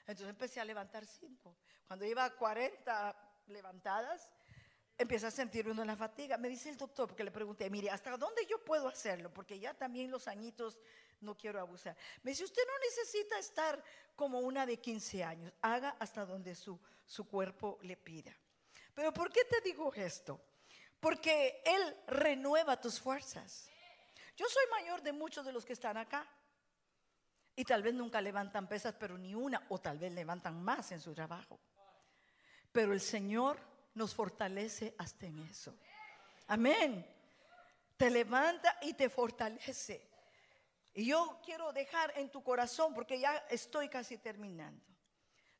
Entonces 0.00 0.28
empecé 0.28 0.60
a 0.60 0.64
levantar 0.64 1.04
cinco. 1.04 1.56
Cuando 1.88 2.04
iba 2.04 2.24
a 2.24 2.36
40 2.36 3.16
levantadas, 3.48 4.30
empieza 4.98 5.28
a 5.28 5.30
sentir 5.30 5.68
uno 5.68 5.84
la 5.84 5.96
fatiga. 5.96 6.36
Me 6.36 6.48
dice 6.48 6.70
el 6.70 6.76
doctor, 6.76 7.08
porque 7.08 7.24
le 7.24 7.30
pregunté, 7.30 7.68
mire, 7.70 7.90
¿hasta 7.90 8.16
dónde 8.16 8.46
yo 8.46 8.62
puedo 8.64 8.88
hacerlo? 8.88 9.32
Porque 9.32 9.58
ya 9.58 9.74
también 9.74 10.10
los 10.10 10.28
añitos 10.28 10.78
no 11.20 11.36
quiero 11.36 11.60
abusar. 11.60 11.96
Me 12.22 12.30
dice, 12.30 12.44
usted 12.44 12.62
no 12.66 12.78
necesita 12.78 13.38
estar 13.38 13.82
como 14.14 14.40
una 14.40 14.66
de 14.66 14.78
15 14.78 15.24
años, 15.24 15.52
haga 15.60 15.96
hasta 15.98 16.24
donde 16.24 16.54
su, 16.54 16.78
su 17.04 17.26
cuerpo 17.26 17.78
le 17.82 17.96
pida. 17.96 18.36
Pero 18.94 19.12
¿por 19.12 19.30
qué 19.30 19.44
te 19.44 19.60
digo 19.60 19.92
esto? 19.94 20.40
Porque 21.00 21.62
Él 21.64 21.96
renueva 22.06 22.80
tus 22.80 23.00
fuerzas. 23.00 23.68
Yo 24.36 24.46
soy 24.48 24.64
mayor 24.70 25.02
de 25.02 25.12
muchos 25.12 25.44
de 25.44 25.52
los 25.52 25.64
que 25.64 25.72
están 25.74 25.96
acá. 25.96 26.26
Y 27.58 27.64
tal 27.64 27.82
vez 27.82 27.94
nunca 27.94 28.20
levantan 28.20 28.68
pesas, 28.68 28.94
pero 28.98 29.16
ni 29.16 29.34
una, 29.34 29.64
o 29.70 29.78
tal 29.78 29.98
vez 29.98 30.12
levantan 30.12 30.62
más 30.62 30.92
en 30.92 31.00
su 31.00 31.14
trabajo. 31.14 31.58
Pero 32.70 32.92
el 32.92 33.00
Señor 33.00 33.58
nos 33.96 34.14
fortalece 34.14 34.94
hasta 34.98 35.26
en 35.26 35.38
eso. 35.40 35.74
Amén. 36.46 37.04
Te 37.96 38.10
levanta 38.10 38.78
y 38.82 38.92
te 38.92 39.08
fortalece. 39.08 40.06
Y 40.92 41.06
yo 41.06 41.40
quiero 41.42 41.72
dejar 41.72 42.12
en 42.16 42.30
tu 42.30 42.42
corazón, 42.42 42.94
porque 42.94 43.18
ya 43.18 43.46
estoy 43.48 43.88
casi 43.88 44.18
terminando. 44.18 44.84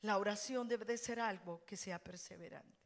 La 0.03 0.19
oración 0.19 0.69
debe 0.69 0.85
de 0.85 0.99
ser 0.99 1.19
algo 1.19 1.65
que 1.65 1.79
sea 1.79 1.99
perseverante. 1.99 2.77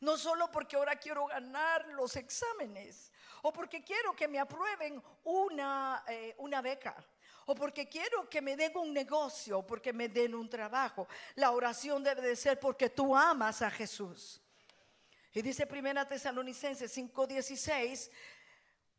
No 0.00 0.16
solo 0.16 0.50
porque 0.50 0.76
ahora 0.76 0.96
quiero 0.96 1.26
ganar 1.26 1.86
los 1.88 2.16
exámenes, 2.16 3.12
o 3.42 3.52
porque 3.52 3.82
quiero 3.82 4.14
que 4.14 4.26
me 4.26 4.40
aprueben 4.40 5.00
una, 5.24 6.04
eh, 6.08 6.34
una 6.38 6.60
beca, 6.60 6.96
o 7.46 7.54
porque 7.54 7.88
quiero 7.88 8.28
que 8.28 8.42
me 8.42 8.56
den 8.56 8.76
un 8.76 8.92
negocio, 8.92 9.60
o 9.60 9.66
porque 9.66 9.92
me 9.92 10.08
den 10.08 10.34
un 10.34 10.50
trabajo. 10.50 11.06
La 11.36 11.52
oración 11.52 12.02
debe 12.02 12.20
de 12.22 12.36
ser 12.36 12.58
porque 12.58 12.90
tú 12.90 13.16
amas 13.16 13.62
a 13.62 13.70
Jesús. 13.70 14.42
Y 15.32 15.42
dice 15.42 15.66
Primera 15.66 16.06
Tesalonicenses 16.06 16.96
5:16, 16.96 18.10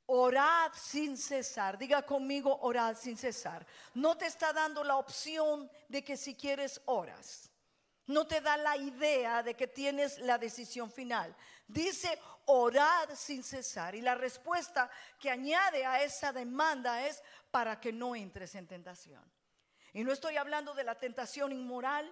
orad 0.05 0.71
sin 0.73 1.17
cesar. 1.17 1.77
Diga 1.77 2.05
conmigo, 2.05 2.59
orad 2.61 2.95
sin 2.95 3.17
cesar. 3.17 3.65
No 3.93 4.17
te 4.17 4.25
está 4.25 4.53
dando 4.53 4.83
la 4.83 4.97
opción 4.97 5.69
de 5.87 6.03
que 6.03 6.17
si 6.17 6.35
quieres 6.35 6.81
oras. 6.85 7.49
No 8.07 8.25
te 8.25 8.41
da 8.41 8.57
la 8.57 8.75
idea 8.75 9.43
de 9.43 9.53
que 9.53 9.67
tienes 9.67 10.17
la 10.17 10.39
decisión 10.39 10.91
final. 10.91 11.35
Dice, 11.67 12.19
orad 12.45 13.09
sin 13.13 13.43
cesar. 13.43 13.93
Y 13.93 14.01
la 14.01 14.15
respuesta 14.15 14.89
que 15.19 15.29
añade 15.29 15.85
a 15.85 16.01
esa 16.01 16.33
demanda 16.33 17.05
es 17.05 17.21
para 17.51 17.79
que 17.79 17.93
no 17.93 18.15
entres 18.15 18.55
en 18.55 18.67
tentación. 18.67 19.23
Y 19.93 20.03
no 20.03 20.11
estoy 20.11 20.37
hablando 20.37 20.73
de 20.73 20.83
la 20.83 20.95
tentación 20.95 21.51
inmoral 21.51 22.11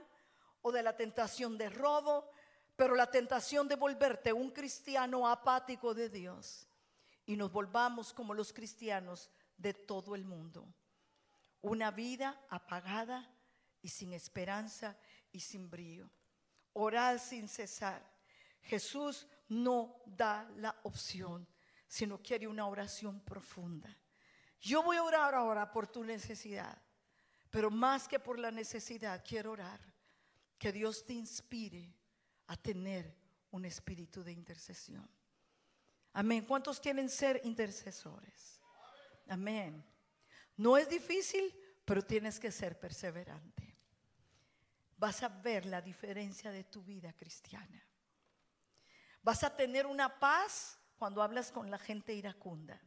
o 0.62 0.71
de 0.71 0.84
la 0.84 0.95
tentación 0.95 1.58
de 1.58 1.69
robo, 1.69 2.30
pero 2.77 2.95
la 2.95 3.09
tentación 3.09 3.67
de 3.67 3.75
volverte 3.75 4.31
un 4.31 4.51
cristiano 4.51 5.27
apático 5.27 5.95
de 5.95 6.09
Dios 6.09 6.67
y 7.25 7.35
nos 7.35 7.51
volvamos 7.51 8.13
como 8.13 8.35
los 8.35 8.53
cristianos 8.53 9.31
de 9.57 9.73
todo 9.73 10.13
el 10.13 10.23
mundo. 10.23 10.71
Una 11.61 11.89
vida 11.89 12.39
apagada 12.49 13.33
y 13.81 13.89
sin 13.89 14.13
esperanza 14.13 14.95
y 15.31 15.39
sin 15.39 15.71
brillo. 15.71 16.07
Orar 16.73 17.19
sin 17.19 17.49
cesar. 17.49 18.07
Jesús 18.61 19.27
no 19.47 20.03
da 20.05 20.47
la 20.57 20.79
opción, 20.83 21.47
sino 21.87 22.21
quiere 22.21 22.47
una 22.47 22.67
oración 22.67 23.21
profunda. 23.21 23.97
Yo 24.61 24.83
voy 24.83 24.97
a 24.97 25.03
orar 25.03 25.33
ahora 25.33 25.71
por 25.71 25.87
tu 25.87 26.03
necesidad, 26.03 26.79
pero 27.49 27.71
más 27.71 28.07
que 28.07 28.19
por 28.19 28.37
la 28.37 28.51
necesidad, 28.51 29.23
quiero 29.27 29.53
orar 29.53 29.81
que 30.59 30.71
Dios 30.71 31.03
te 31.05 31.13
inspire 31.13 31.96
a 32.47 32.57
tener 32.57 33.15
un 33.51 33.65
espíritu 33.65 34.23
de 34.23 34.31
intercesión. 34.31 35.10
Amén. 36.13 36.45
¿Cuántos 36.45 36.79
quieren 36.79 37.10
ser 37.10 37.41
intercesores? 37.43 38.60
Amén. 39.27 39.86
No 40.55 40.77
es 40.77 40.89
difícil, 40.89 41.53
pero 41.86 42.01
tienes 42.01 42.39
que 42.39 42.51
ser 42.51 42.79
perseverante. 42.79 43.75
Vas 44.97 45.21
a 45.21 45.29
ver 45.29 45.65
la 45.65 45.81
diferencia 45.81 46.51
de 46.51 46.63
tu 46.63 46.83
vida 46.83 47.13
cristiana. 47.13 47.86
Vas 49.21 49.43
a 49.43 49.55
tener 49.55 49.86
una 49.86 50.19
paz 50.19 50.79
cuando 50.97 51.21
hablas 51.21 51.51
con 51.51 51.69
la 51.69 51.77
gente 51.77 52.13
iracunda. 52.13 52.81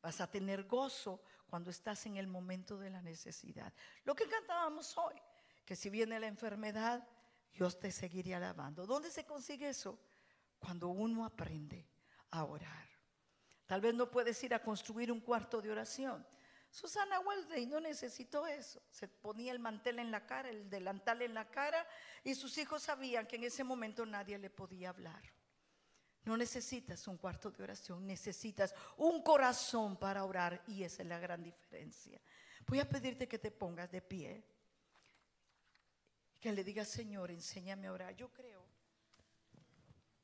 Vas 0.00 0.20
a 0.20 0.30
tener 0.30 0.64
gozo 0.64 1.22
cuando 1.48 1.70
estás 1.70 2.06
en 2.06 2.16
el 2.16 2.26
momento 2.26 2.78
de 2.78 2.90
la 2.90 3.02
necesidad. 3.02 3.72
Lo 4.04 4.14
que 4.14 4.28
cantábamos 4.28 4.96
hoy, 4.96 5.14
que 5.64 5.76
si 5.76 5.90
viene 5.90 6.18
la 6.18 6.28
enfermedad, 6.28 7.06
Dios 7.56 7.80
te 7.80 7.90
seguiría 7.90 8.36
alabando. 8.36 8.86
¿Dónde 8.86 9.10
se 9.10 9.24
consigue 9.24 9.70
eso? 9.70 9.98
Cuando 10.58 10.88
uno 10.88 11.24
aprende 11.24 11.88
a 12.30 12.44
orar. 12.44 12.86
Tal 13.64 13.80
vez 13.80 13.94
no 13.94 14.10
puedes 14.10 14.42
ir 14.44 14.52
a 14.52 14.62
construir 14.62 15.10
un 15.10 15.20
cuarto 15.20 15.62
de 15.62 15.70
oración. 15.70 16.24
Susana 16.70 17.20
Weldey 17.20 17.64
no 17.66 17.80
necesitó 17.80 18.46
eso. 18.46 18.82
Se 18.90 19.08
ponía 19.08 19.52
el 19.52 19.58
mantel 19.58 19.98
en 19.98 20.10
la 20.10 20.26
cara, 20.26 20.50
el 20.50 20.68
delantal 20.68 21.22
en 21.22 21.32
la 21.32 21.50
cara, 21.50 21.86
y 22.22 22.34
sus 22.34 22.58
hijos 22.58 22.82
sabían 22.82 23.26
que 23.26 23.36
en 23.36 23.44
ese 23.44 23.64
momento 23.64 24.04
nadie 24.04 24.36
le 24.36 24.50
podía 24.50 24.90
hablar. 24.90 25.22
No 26.24 26.36
necesitas 26.36 27.08
un 27.08 27.16
cuarto 27.16 27.50
de 27.50 27.62
oración, 27.62 28.06
necesitas 28.06 28.74
un 28.98 29.22
corazón 29.22 29.96
para 29.96 30.24
orar, 30.24 30.62
y 30.66 30.82
esa 30.82 31.02
es 31.02 31.08
la 31.08 31.18
gran 31.18 31.42
diferencia. 31.42 32.20
Voy 32.66 32.80
a 32.80 32.88
pedirte 32.88 33.26
que 33.26 33.38
te 33.38 33.50
pongas 33.50 33.90
de 33.90 34.02
pie 34.02 34.44
que 36.46 36.52
le 36.52 36.62
diga, 36.62 36.84
Señor, 36.84 37.32
enséñame 37.32 37.88
a 37.88 37.92
orar. 37.92 38.14
Yo 38.14 38.32
creo 38.32 38.64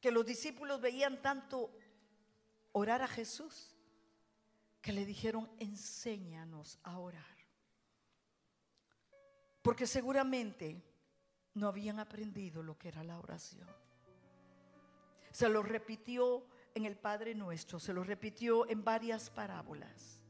que 0.00 0.12
los 0.12 0.24
discípulos 0.24 0.80
veían 0.80 1.20
tanto 1.20 1.76
orar 2.70 3.02
a 3.02 3.08
Jesús 3.08 3.76
que 4.80 4.92
le 4.92 5.04
dijeron, 5.04 5.50
enséñanos 5.58 6.78
a 6.84 7.00
orar. 7.00 7.36
Porque 9.62 9.84
seguramente 9.84 10.80
no 11.54 11.66
habían 11.66 11.98
aprendido 11.98 12.62
lo 12.62 12.78
que 12.78 12.86
era 12.86 13.02
la 13.02 13.18
oración. 13.18 13.68
Se 15.32 15.48
lo 15.48 15.64
repitió 15.64 16.46
en 16.72 16.84
el 16.84 16.96
Padre 16.96 17.34
Nuestro, 17.34 17.80
se 17.80 17.92
lo 17.92 18.04
repitió 18.04 18.68
en 18.68 18.84
varias 18.84 19.28
parábolas. 19.28 20.22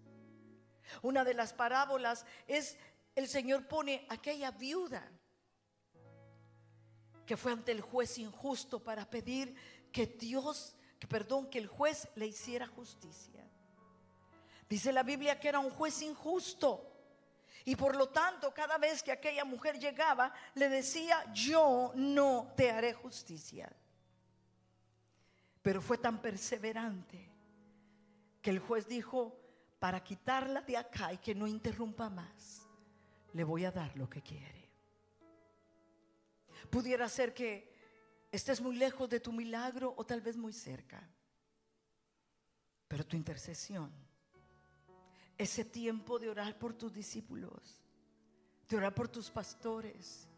Una 1.03 1.23
de 1.23 1.35
las 1.35 1.53
parábolas 1.53 2.25
es 2.47 2.79
el 3.15 3.29
Señor 3.29 3.69
pone 3.69 4.07
aquella 4.09 4.53
viuda 4.53 5.07
que 7.33 7.37
fue 7.39 7.53
ante 7.53 7.73
el 7.73 7.81
juez 7.81 8.19
injusto 8.19 8.79
para 8.79 9.09
pedir 9.09 9.55
que 9.91 10.05
Dios, 10.05 10.77
que 10.99 11.07
perdón, 11.07 11.49
que 11.49 11.57
el 11.57 11.67
juez 11.67 12.07
le 12.15 12.27
hiciera 12.27 12.67
justicia. 12.67 13.43
Dice 14.69 14.93
la 14.93 15.03
Biblia 15.03 15.41
que 15.41 15.49
era 15.49 15.59
un 15.59 15.71
juez 15.71 16.03
injusto. 16.03 16.93
Y 17.65 17.75
por 17.75 17.97
lo 17.97 18.11
tanto, 18.11 18.53
cada 18.53 18.77
vez 18.77 19.03
que 19.03 19.13
aquella 19.13 19.47
mujer 19.47 19.79
llegaba, 19.79 20.31
le 20.57 20.69
decía, 20.69 21.25
yo 21.33 21.93
no 21.95 22.53
te 22.55 22.71
haré 22.71 22.93
justicia. 22.93 23.75
Pero 25.63 25.81
fue 25.81 25.97
tan 25.97 26.21
perseverante 26.21 27.31
que 28.43 28.51
el 28.51 28.59
juez 28.59 28.87
dijo, 28.87 29.41
para 29.79 30.05
quitarla 30.05 30.61
de 30.61 30.77
acá 30.77 31.15
y 31.15 31.17
que 31.17 31.35
no 31.35 31.47
interrumpa 31.47 32.11
más, 32.11 32.69
le 33.33 33.43
voy 33.43 33.65
a 33.65 33.73
dar 33.73 33.97
lo 33.97 34.07
que 34.11 34.21
quiere. 34.21 34.62
Pudiera 36.71 37.09
ser 37.09 37.35
que 37.35 37.73
estés 38.31 38.61
muy 38.61 38.77
lejos 38.77 39.09
de 39.09 39.21
tu 39.21 39.33
milagro 39.33 39.95
o 39.97 40.05
tal 40.05 40.21
vez 40.21 40.37
muy 40.37 40.53
cerca. 40.53 41.07
Pero 42.89 43.07
tu 43.07 43.17
intercesión, 43.17 43.93
ese 45.37 45.65
tiempo 45.65 46.19
de 46.19 46.31
orar 46.31 46.59
por 46.59 46.75
tus 46.75 46.93
discípulos, 46.93 47.83
de 48.69 48.77
orar 48.77 48.95
por 48.95 49.09
tus 49.09 49.31
pastores, 49.31 50.29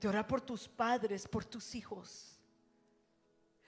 de 0.00 0.08
orar 0.08 0.26
por 0.26 0.40
tus 0.40 0.68
padres, 0.68 1.26
por 1.28 1.44
tus 1.44 1.74
hijos, 1.74 2.38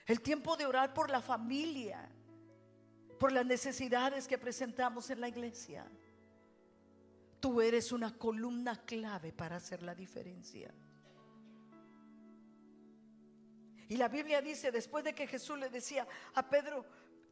el 0.07 0.21
tiempo 0.21 0.57
de 0.57 0.67
orar 0.67 0.95
por 0.95 1.11
la 1.11 1.21
familia, 1.21 2.09
por 3.19 3.33
las 3.33 3.45
necesidades 3.45 4.29
que 4.29 4.39
presentamos 4.39 5.11
en 5.11 5.21
la 5.21 5.29
iglesia. 5.29 5.87
Tú 7.41 7.61
eres 7.61 7.93
una 7.93 8.17
columna 8.17 8.85
clave 8.85 9.33
para 9.33 9.57
hacer 9.57 9.83
la 9.83 9.95
diferencia. 9.95 10.73
Y 13.89 13.97
la 13.97 14.09
Biblia 14.09 14.41
dice, 14.41 14.73
después 14.73 15.05
de 15.05 15.15
que 15.15 15.27
Jesús 15.27 15.59
le 15.59 15.69
decía 15.69 16.07
a 16.35 16.49
Pedro, 16.49 16.85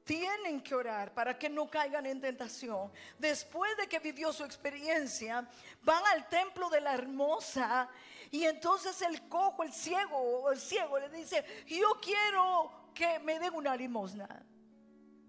tienen 0.04 0.60
que 0.60 0.74
orar 0.74 1.12
para 1.14 1.38
que 1.38 1.48
no 1.48 1.68
caigan 1.68 2.06
en 2.06 2.20
tentación. 2.20 2.92
Después 3.18 3.76
de 3.78 3.86
que 3.88 3.98
vivió 3.98 4.32
su 4.32 4.44
experiencia, 4.44 5.48
van 5.82 6.02
al 6.12 6.28
templo 6.28 6.68
de 6.68 6.80
la 6.80 6.94
hermosa 6.94 7.88
y 8.30 8.44
entonces 8.44 9.00
el 9.02 9.28
cojo, 9.28 9.62
el 9.62 9.72
ciego, 9.72 10.50
el 10.52 10.58
ciego 10.58 10.98
le 10.98 11.08
dice, 11.08 11.44
yo 11.66 11.98
quiero 12.02 12.90
que 12.94 13.18
me 13.20 13.38
den 13.38 13.54
una 13.54 13.74
limosna. 13.74 14.44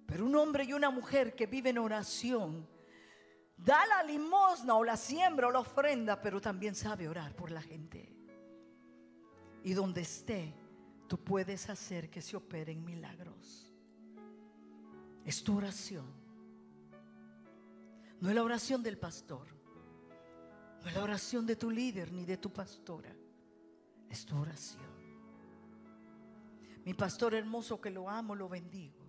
Pero 0.06 0.26
un 0.26 0.36
hombre 0.36 0.66
y 0.66 0.74
una 0.74 0.92
mujer 0.92 1.36
que 1.36 1.48
viven 1.48 1.78
en 1.78 1.84
oración, 1.84 2.70
da 3.58 3.86
la 3.88 4.04
limosna 4.04 4.76
o 4.76 4.84
la 4.84 4.98
siembra 4.98 5.48
o 5.48 5.52
la 5.52 5.60
ofrenda, 5.60 6.22
pero 6.22 6.42
también 6.42 6.76
sabe 6.76 7.08
orar 7.08 7.34
por 7.36 7.50
la 7.50 7.62
gente. 7.62 8.12
Y 9.64 9.74
donde 9.74 10.02
esté, 10.02 10.54
tú 11.08 11.18
puedes 11.18 11.70
hacer 11.70 12.10
que 12.10 12.22
se 12.22 12.36
operen 12.36 12.84
milagros. 12.84 13.74
Es 15.24 15.44
tu 15.44 15.58
oración. 15.58 16.06
No 18.22 18.30
es 18.30 18.36
la 18.36 18.44
oración 18.44 18.82
del 18.84 18.98
pastor. 18.98 19.48
No 20.82 20.88
es 20.88 20.96
la 20.96 21.04
oración 21.04 21.46
de 21.46 21.56
tu 21.56 21.72
líder 21.72 22.12
ni 22.12 22.26
de 22.26 22.38
tu 22.38 22.52
pastora. 22.52 23.16
Es 24.10 24.26
tu 24.26 24.38
oración. 24.38 24.84
Mi 26.86 26.94
pastor 26.94 27.34
hermoso 27.34 27.82
que 27.82 27.90
lo 27.90 28.10
amo, 28.10 28.36
lo 28.36 28.48
bendigo. 28.48 29.04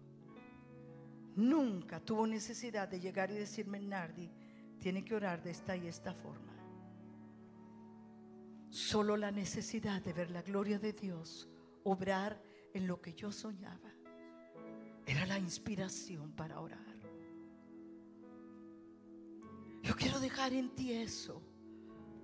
Nunca 1.36 2.00
tuvo 2.00 2.26
necesidad 2.26 2.88
de 2.88 2.98
llegar 2.98 3.30
y 3.30 3.34
decirme, 3.34 3.78
Nardi, 3.78 4.30
tiene 4.78 5.04
que 5.04 5.14
orar 5.14 5.42
de 5.42 5.50
esta 5.50 5.76
y 5.76 5.86
esta 5.86 6.14
forma. 6.14 6.54
Solo 8.70 9.16
la 9.18 9.30
necesidad 9.30 10.00
de 10.02 10.14
ver 10.14 10.30
la 10.30 10.40
gloria 10.40 10.78
de 10.78 10.94
Dios 10.94 11.48
obrar 11.86 12.42
en 12.74 12.86
lo 12.86 13.00
que 13.00 13.14
yo 13.14 13.30
soñaba. 13.30 13.90
Era 15.06 15.24
la 15.24 15.38
inspiración 15.38 16.32
para 16.32 16.60
orar. 16.60 16.84
Yo 19.82 19.94
quiero 19.94 20.18
dejar 20.18 20.52
en 20.52 20.74
ti 20.74 20.92
eso, 20.92 21.40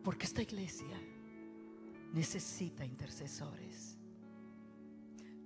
porque 0.02 0.26
esta 0.26 0.42
iglesia 0.42 1.00
necesita 2.12 2.84
intercesores. 2.84 3.96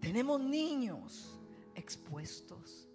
Tenemos 0.01 0.41
niños 0.41 1.39
expuestos. 1.75 2.89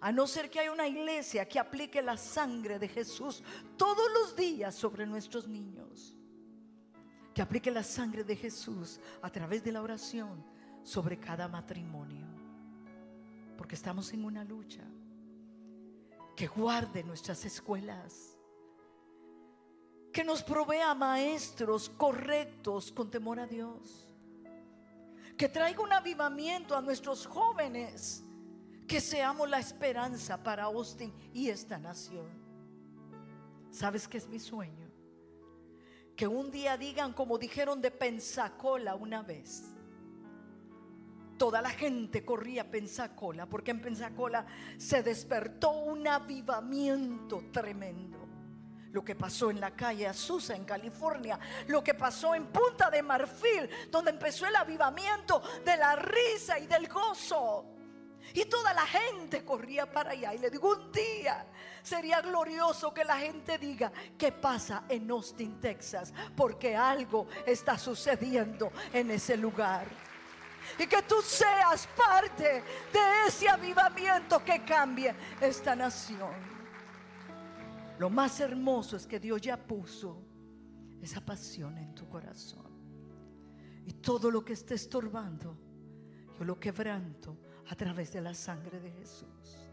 A 0.00 0.12
no 0.12 0.26
ser 0.28 0.48
que 0.48 0.60
haya 0.60 0.72
una 0.72 0.86
iglesia 0.86 1.48
que 1.48 1.58
aplique 1.58 2.00
la 2.00 2.16
sangre 2.16 2.78
de 2.78 2.86
Jesús 2.86 3.42
todos 3.76 4.06
los 4.14 4.36
días 4.36 4.74
sobre 4.76 5.04
nuestros 5.04 5.48
niños. 5.48 6.16
Que 7.34 7.42
aplique 7.42 7.72
la 7.72 7.82
sangre 7.82 8.22
de 8.22 8.36
Jesús 8.36 9.00
a 9.20 9.30
través 9.30 9.64
de 9.64 9.72
la 9.72 9.82
oración 9.82 10.42
sobre 10.90 11.18
cada 11.18 11.46
matrimonio. 11.46 12.26
Porque 13.56 13.76
estamos 13.76 14.12
en 14.12 14.24
una 14.24 14.42
lucha. 14.42 14.82
Que 16.36 16.48
guarde 16.48 17.04
nuestras 17.04 17.44
escuelas. 17.44 18.36
Que 20.12 20.24
nos 20.24 20.42
provea 20.42 20.92
maestros 20.94 21.88
correctos 21.90 22.90
con 22.90 23.08
temor 23.08 23.38
a 23.38 23.46
Dios. 23.46 24.08
Que 25.36 25.48
traiga 25.48 25.80
un 25.80 25.92
avivamiento 25.92 26.76
a 26.76 26.82
nuestros 26.82 27.24
jóvenes. 27.24 28.24
Que 28.88 29.00
seamos 29.00 29.48
la 29.48 29.60
esperanza 29.60 30.42
para 30.42 30.64
Austin 30.64 31.14
y 31.32 31.50
esta 31.50 31.78
nación. 31.78 32.26
¿Sabes 33.70 34.08
qué 34.08 34.18
es 34.18 34.28
mi 34.28 34.40
sueño? 34.40 34.90
Que 36.16 36.26
un 36.26 36.50
día 36.50 36.76
digan 36.76 37.12
como 37.12 37.38
dijeron 37.38 37.80
de 37.80 37.92
Pensacola 37.92 38.96
una 38.96 39.22
vez 39.22 39.70
toda 41.40 41.62
la 41.62 41.70
gente 41.70 42.22
corría 42.22 42.60
a 42.60 42.64
Pensacola, 42.66 43.46
porque 43.46 43.70
en 43.70 43.80
Pensacola 43.80 44.44
se 44.76 45.02
despertó 45.02 45.70
un 45.70 46.06
avivamiento 46.06 47.44
tremendo. 47.50 48.18
Lo 48.92 49.02
que 49.02 49.14
pasó 49.14 49.50
en 49.50 49.58
la 49.58 49.70
calle 49.70 50.06
Azusa, 50.06 50.54
en 50.54 50.66
California, 50.66 51.40
lo 51.68 51.82
que 51.82 51.94
pasó 51.94 52.34
en 52.34 52.48
Punta 52.48 52.90
de 52.90 53.02
Marfil, 53.02 53.70
donde 53.90 54.10
empezó 54.10 54.44
el 54.46 54.54
avivamiento 54.54 55.40
de 55.64 55.78
la 55.78 55.96
risa 55.96 56.58
y 56.58 56.66
del 56.66 56.86
gozo. 56.88 57.64
Y 58.34 58.44
toda 58.44 58.74
la 58.74 58.86
gente 58.86 59.42
corría 59.42 59.90
para 59.90 60.10
allá. 60.10 60.34
Y 60.34 60.38
le 60.40 60.50
digo, 60.50 60.70
un 60.70 60.92
día 60.92 61.46
sería 61.82 62.20
glorioso 62.20 62.92
que 62.92 63.02
la 63.02 63.16
gente 63.16 63.56
diga, 63.56 63.90
¿qué 64.18 64.30
pasa 64.30 64.84
en 64.90 65.10
Austin, 65.10 65.58
Texas? 65.58 66.12
Porque 66.36 66.76
algo 66.76 67.28
está 67.46 67.78
sucediendo 67.78 68.70
en 68.92 69.10
ese 69.10 69.38
lugar 69.38 70.09
y 70.78 70.86
que 70.86 71.02
tú 71.02 71.16
seas 71.22 71.88
parte 71.96 72.62
de 72.92 73.26
ese 73.26 73.48
avivamiento 73.48 74.44
que 74.44 74.64
cambie 74.64 75.14
esta 75.40 75.74
nación. 75.74 76.32
Lo 77.98 78.08
más 78.08 78.40
hermoso 78.40 78.96
es 78.96 79.06
que 79.06 79.20
Dios 79.20 79.40
ya 79.42 79.56
puso 79.58 80.24
esa 81.02 81.20
pasión 81.20 81.76
en 81.76 81.94
tu 81.94 82.08
corazón. 82.08 82.64
Y 83.86 83.92
todo 83.94 84.30
lo 84.30 84.44
que 84.44 84.54
esté 84.54 84.74
estorbando, 84.74 85.56
yo 86.38 86.44
lo 86.44 86.58
quebranto 86.58 87.36
a 87.68 87.74
través 87.74 88.12
de 88.12 88.20
la 88.20 88.34
sangre 88.34 88.80
de 88.80 88.90
Jesús. 88.92 89.68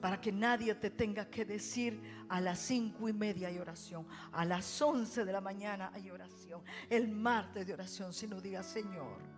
Para 0.00 0.20
que 0.20 0.32
nadie 0.32 0.74
te 0.74 0.90
tenga 0.90 1.28
que 1.28 1.44
decir 1.44 2.00
a 2.28 2.40
las 2.40 2.58
cinco 2.58 3.08
y 3.08 3.12
media 3.12 3.48
hay 3.48 3.58
oración, 3.58 4.06
a 4.32 4.44
las 4.44 4.80
once 4.80 5.24
de 5.24 5.32
la 5.32 5.40
mañana 5.40 5.90
hay 5.92 6.10
oración, 6.10 6.62
el 6.88 7.08
martes 7.08 7.66
de 7.66 7.74
oración, 7.74 8.12
sino 8.12 8.40
diga 8.40 8.62
Señor 8.62 9.37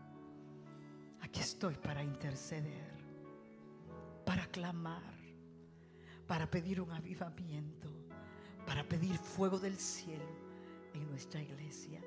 Aquí 1.20 1.40
estoy 1.40 1.74
para 1.74 2.02
interceder, 2.02 2.94
para 4.24 4.46
clamar, 4.46 5.14
para 6.26 6.48
pedir 6.48 6.80
un 6.80 6.92
avivamiento, 6.92 7.90
para 8.64 8.88
pedir 8.88 9.16
fuego 9.16 9.58
del 9.58 9.76
cielo 9.76 10.24
en 10.94 11.08
nuestra 11.08 11.42
iglesia. 11.42 11.98